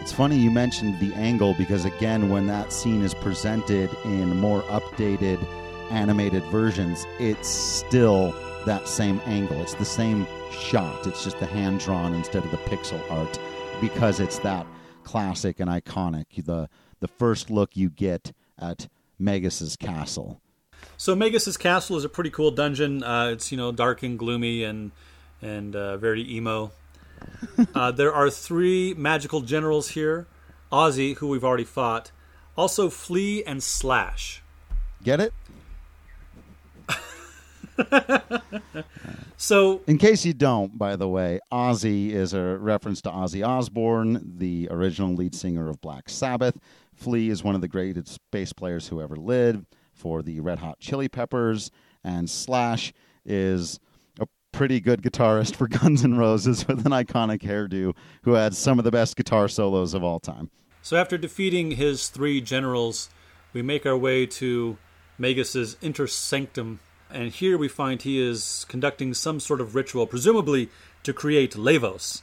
[0.01, 4.61] It's funny you mentioned the angle because, again, when that scene is presented in more
[4.63, 5.43] updated
[5.91, 8.33] animated versions, it's still
[8.65, 9.61] that same angle.
[9.61, 11.05] It's the same shot.
[11.07, 13.39] It's just the hand drawn instead of the pixel art
[13.81, 14.65] because it's that
[15.03, 16.45] classic and iconic.
[16.45, 16.69] The
[16.99, 18.87] the first look you get at
[19.19, 20.41] Magus's castle.
[20.97, 23.03] So Magus's castle is a pretty cool dungeon.
[23.03, 24.91] Uh, it's you know dark and gloomy and
[25.41, 26.71] and uh, very emo.
[27.75, 30.27] uh, there are three magical generals here:
[30.71, 32.11] Ozzie, who we've already fought,
[32.57, 34.41] also Flea and Slash.
[35.03, 35.33] Get it?
[39.37, 44.35] So In case you don't, by the way, Ozzie is a reference to Ozzy Osbourne,
[44.37, 46.57] the original lead singer of Black Sabbath.
[46.93, 50.79] Flea is one of the greatest bass players who ever lived for the Red Hot
[50.79, 51.69] Chili Peppers,
[52.03, 52.93] and Slash
[53.25, 53.79] is
[54.19, 58.79] a pretty good guitarist for Guns N' Roses with an iconic hairdo who had some
[58.79, 60.49] of the best guitar solos of all time.
[60.81, 63.09] So after defeating his three generals,
[63.51, 64.77] we make our way to
[65.17, 66.79] Magus's inter sanctum,
[67.11, 70.69] and here we find he is conducting some sort of ritual, presumably
[71.03, 72.21] to create Lavos,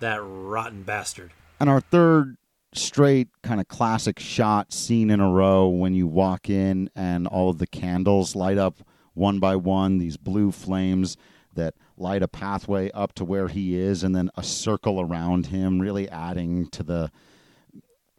[0.00, 1.32] that rotten bastard.
[1.60, 2.36] And our third
[2.74, 7.50] straight kind of classic shot scene in a row when you walk in and all
[7.50, 8.76] of the candles light up
[9.14, 11.16] one by one, these blue flames
[11.54, 15.80] that light a pathway up to where he is and then a circle around him,
[15.80, 17.10] really adding to the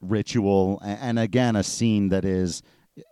[0.01, 0.79] ritual.
[0.83, 2.61] And again, a scene that is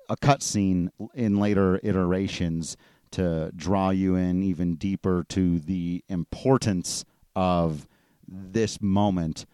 [0.10, 2.78] a cut scene in later iterations
[3.12, 7.06] to draw you in even deeper to the importance
[7.36, 7.88] of
[8.28, 9.46] this moment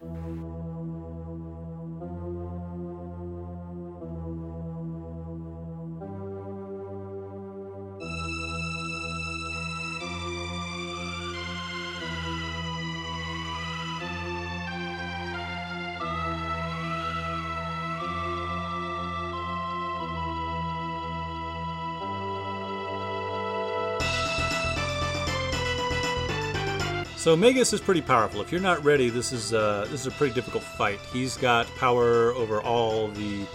[27.27, 28.39] So Magus is pretty powerful.
[28.39, 30.97] If you're not ready, this is uh, this is a pretty difficult fight.
[31.11, 33.45] He's got power over all the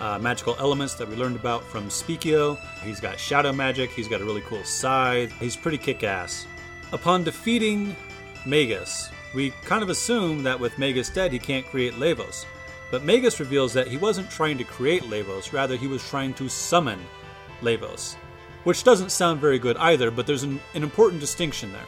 [0.00, 2.58] uh, magical elements that we learned about from Spekkio.
[2.82, 3.88] He's got shadow magic.
[3.88, 5.32] He's got a really cool scythe.
[5.40, 6.46] He's pretty kick-ass.
[6.92, 7.96] Upon defeating
[8.44, 12.44] Magus, we kind of assume that with Magus dead, he can't create Lavos.
[12.90, 16.50] But Magus reveals that he wasn't trying to create Lavos, rather he was trying to
[16.50, 17.00] summon
[17.62, 18.16] Lavos,
[18.64, 20.10] which doesn't sound very good either.
[20.10, 21.86] But there's an, an important distinction there.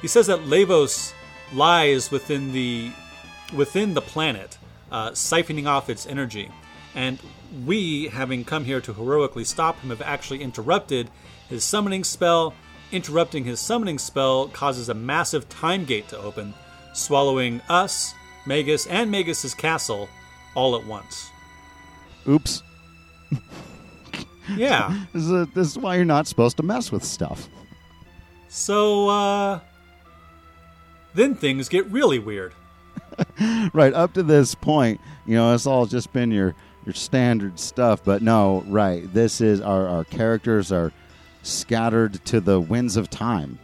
[0.00, 1.12] He says that Lavos
[1.52, 2.90] lies within the
[3.54, 4.58] within the planet,
[4.90, 6.50] uh, siphoning off its energy.
[6.94, 7.18] And
[7.64, 11.10] we, having come here to heroically stop him, have actually interrupted
[11.48, 12.54] his summoning spell.
[12.92, 16.54] Interrupting his summoning spell causes a massive time gate to open,
[16.94, 18.14] swallowing us,
[18.46, 20.08] Magus, and Magus's castle
[20.54, 21.30] all at once.
[22.28, 22.62] Oops.
[24.56, 25.04] Yeah.
[25.12, 27.48] This is, a, this is why you're not supposed to mess with stuff.
[28.48, 29.60] So, uh.
[31.16, 32.54] Then things get really weird.
[33.72, 36.54] Right up to this point, you know, it's all just been your
[36.84, 38.02] your standard stuff.
[38.04, 39.10] But no, right.
[39.12, 40.92] This is our our characters are
[41.42, 43.58] scattered to the winds of time.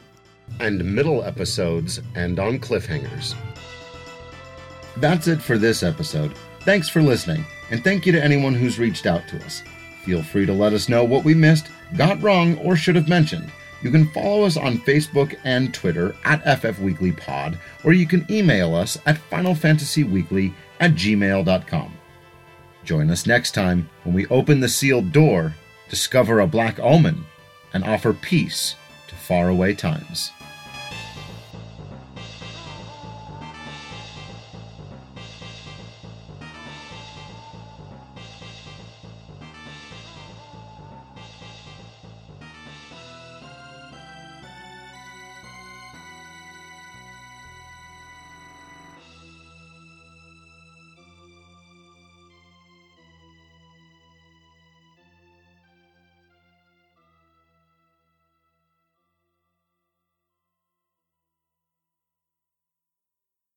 [0.60, 3.34] and middle episodes end on cliffhangers.
[4.98, 6.34] That's it for this episode.
[6.60, 9.62] Thanks for listening, and thank you to anyone who's reached out to us.
[10.04, 13.50] Feel free to let us know what we missed, got wrong, or should have mentioned.
[13.82, 18.96] You can follow us on Facebook and Twitter at FFWeeklyPod, or you can email us
[19.06, 21.92] at FinalFantasyWeekly at gmail.com.
[22.84, 25.54] Join us next time when we open the sealed door,
[25.88, 27.24] discover a black omen,
[27.72, 28.76] and offer peace
[29.08, 30.30] to faraway times.